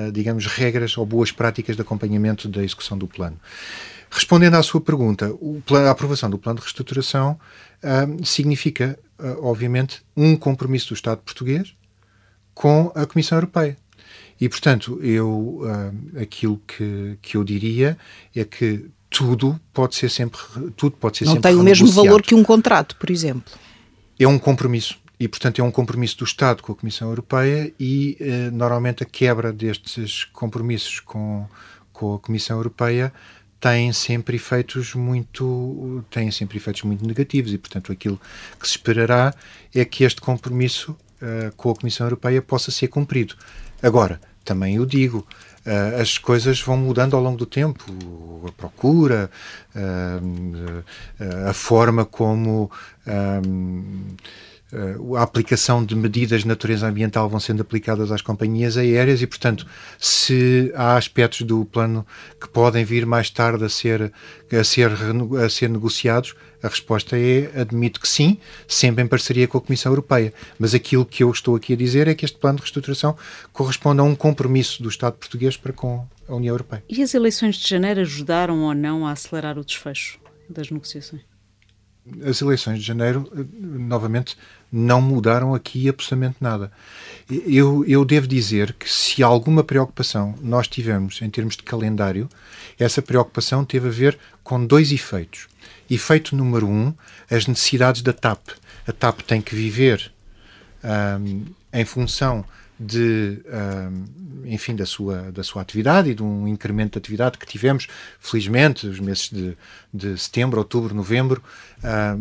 [0.08, 3.38] uh, digamos, regras ou boas práticas de acompanhamento da execução do plano.
[4.14, 5.34] Respondendo à sua pergunta,
[5.88, 7.40] a aprovação do plano de reestruturação
[7.82, 11.74] uh, significa, uh, obviamente, um compromisso do Estado português
[12.54, 13.78] com a Comissão Europeia.
[14.40, 17.98] E, portanto, eu, uh, aquilo que, que eu diria
[18.36, 20.40] é que tudo pode ser sempre
[20.78, 23.54] tudo pode ser não tem o mesmo valor que um contrato por exemplo.
[24.18, 24.98] É um compromisso.
[25.20, 29.06] E portanto é um compromisso do Estado com a Comissão Europeia e eh, normalmente a
[29.06, 31.46] quebra destes compromissos com
[31.92, 33.14] com a Comissão Europeia
[33.62, 38.20] têm sempre efeitos muito têm sempre efeitos muito negativos e portanto aquilo
[38.60, 39.34] que se esperará
[39.74, 43.36] é que este compromisso uh, com a Comissão Europeia possa ser cumprido.
[43.82, 45.20] Agora também eu digo
[45.66, 47.86] uh, as coisas vão mudando ao longo do tempo.
[48.48, 49.30] A procura
[49.76, 50.84] uh,
[51.48, 52.72] a forma como
[55.18, 59.66] a aplicação de medidas de natureza ambiental vão sendo aplicadas às companhias aéreas e, portanto,
[60.00, 62.06] se há aspectos do plano
[62.40, 64.12] que podem vir mais tarde a ser,
[64.52, 64.92] a ser,
[65.44, 69.92] a ser negociados, a resposta é admito que sim, sempre em parceria com a Comissão
[69.92, 70.34] Europeia.
[70.60, 73.18] Mas aquilo que eu estou aqui a dizer é que este plano de reestruturação
[73.52, 76.84] corresponde a um compromisso do Estado português para com a União Europeia.
[76.88, 80.20] E as eleições de janeiro ajudaram ou não a acelerar o desfecho
[80.50, 81.31] das negociações?
[82.26, 84.38] As eleições de janeiro, eh, novamente,
[84.72, 86.72] não mudaram aqui absolutamente nada.
[87.30, 92.30] Eu, eu devo dizer que se alguma preocupação nós tivemos em termos de calendário,
[92.80, 95.48] essa preocupação teve a ver com dois efeitos.
[95.90, 96.94] Efeito número um,
[97.30, 98.50] as necessidades da TAP.
[98.88, 100.12] A TAP tem que viver
[101.20, 102.46] um, em função
[102.84, 103.44] de,
[104.46, 107.88] enfim, da sua, da sua atividade e de um incremento de atividade que tivemos,
[108.20, 109.56] felizmente, os meses de,
[109.94, 111.44] de setembro, outubro, novembro,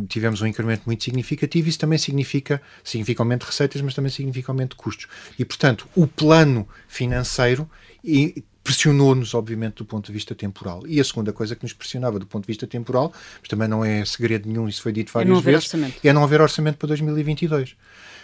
[0.08, 1.68] tivemos um incremento muito significativo.
[1.68, 5.06] Isso também significa, significa aumento de receitas, mas também significa aumento de custos.
[5.38, 7.68] E, portanto, o plano financeiro
[8.62, 10.82] pressionou-nos, obviamente, do ponto de vista temporal.
[10.86, 13.84] E a segunda coisa que nos pressionava do ponto de vista temporal, mas também não
[13.84, 16.00] é segredo nenhum, isso foi dito é várias é vezes, orçamento.
[16.04, 17.76] é não haver orçamento para 2022.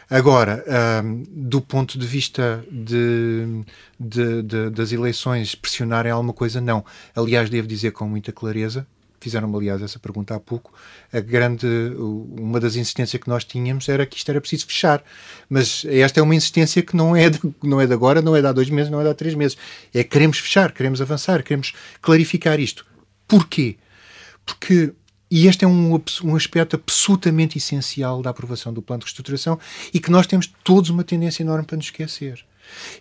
[0.08, 0.64] Agora,
[1.04, 3.64] um, do ponto de vista de,
[3.98, 6.84] de, de, das eleições pressionarem alguma coisa, não.
[7.14, 8.86] Aliás, devo dizer com muita clareza,
[9.20, 10.72] fizeram-me aliás essa pergunta há pouco,
[11.12, 11.66] a grande,
[11.98, 15.02] uma das insistências que nós tínhamos era que isto era preciso fechar,
[15.48, 18.40] mas esta é uma insistência que não é de, não é de agora, não é
[18.40, 19.56] de há dois meses, não é de há três meses,
[19.92, 22.86] é queremos fechar, queremos avançar, queremos clarificar isto.
[23.26, 23.76] Porquê?
[24.44, 24.92] Porque
[25.30, 29.58] e este é um, um aspecto absolutamente essencial da aprovação do plano de reestruturação
[29.92, 32.44] e que nós temos todos uma tendência enorme para nos esquecer.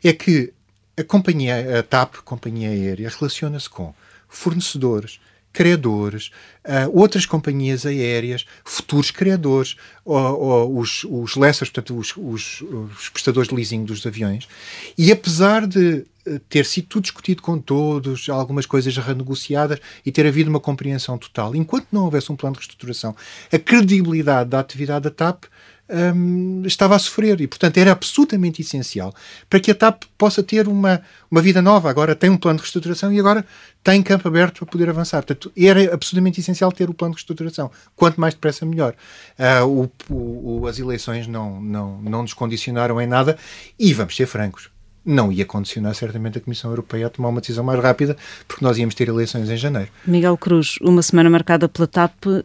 [0.04, 0.52] É que
[0.98, 3.94] a companhia, a TAP, companhia aérea, relaciona-se com
[4.28, 5.20] fornecedores,
[5.56, 6.32] credores,
[6.66, 13.08] uh, outras companhias aéreas, futuros credores, ou, ou os, os lessors, portanto, os, os, os,
[13.08, 14.50] prestadores de leasing dos aviões.
[14.98, 20.28] E apesar de eh, ter sido tudo discutido com todos, algumas coisas renegociadas e ter
[20.28, 23.16] havido uma compreensão total, enquanto não houvesse um plano de reestruturação,
[23.50, 25.46] a credibilidade da atividade da TAP
[25.90, 29.14] um, estava a sofrer e, portanto, era absolutamente essencial
[29.50, 31.90] para que a TAP possa ter uma, uma vida nova.
[31.90, 33.46] Agora tem um plano de reestruturação e agora
[33.84, 35.24] tem campo aberto para poder avançar.
[35.24, 37.70] Portanto, era absolutamente essencial ter o plano de reestruturação.
[37.96, 38.96] Quanto mais depressa, melhor.
[39.38, 43.38] Uh, o, o, as eleições não, não, não nos condicionaram em nada
[43.78, 44.70] e, vamos ser francos,
[45.06, 48.18] não ia condicionar certamente a Comissão Europeia a tomar uma decisão mais rápida,
[48.48, 49.90] porque nós íamos ter eleições em janeiro.
[50.06, 52.42] Miguel Cruz, uma semana marcada pela TAP, uh,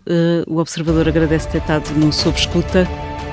[0.47, 2.87] o observador agradece ter estado no Sob Escuta.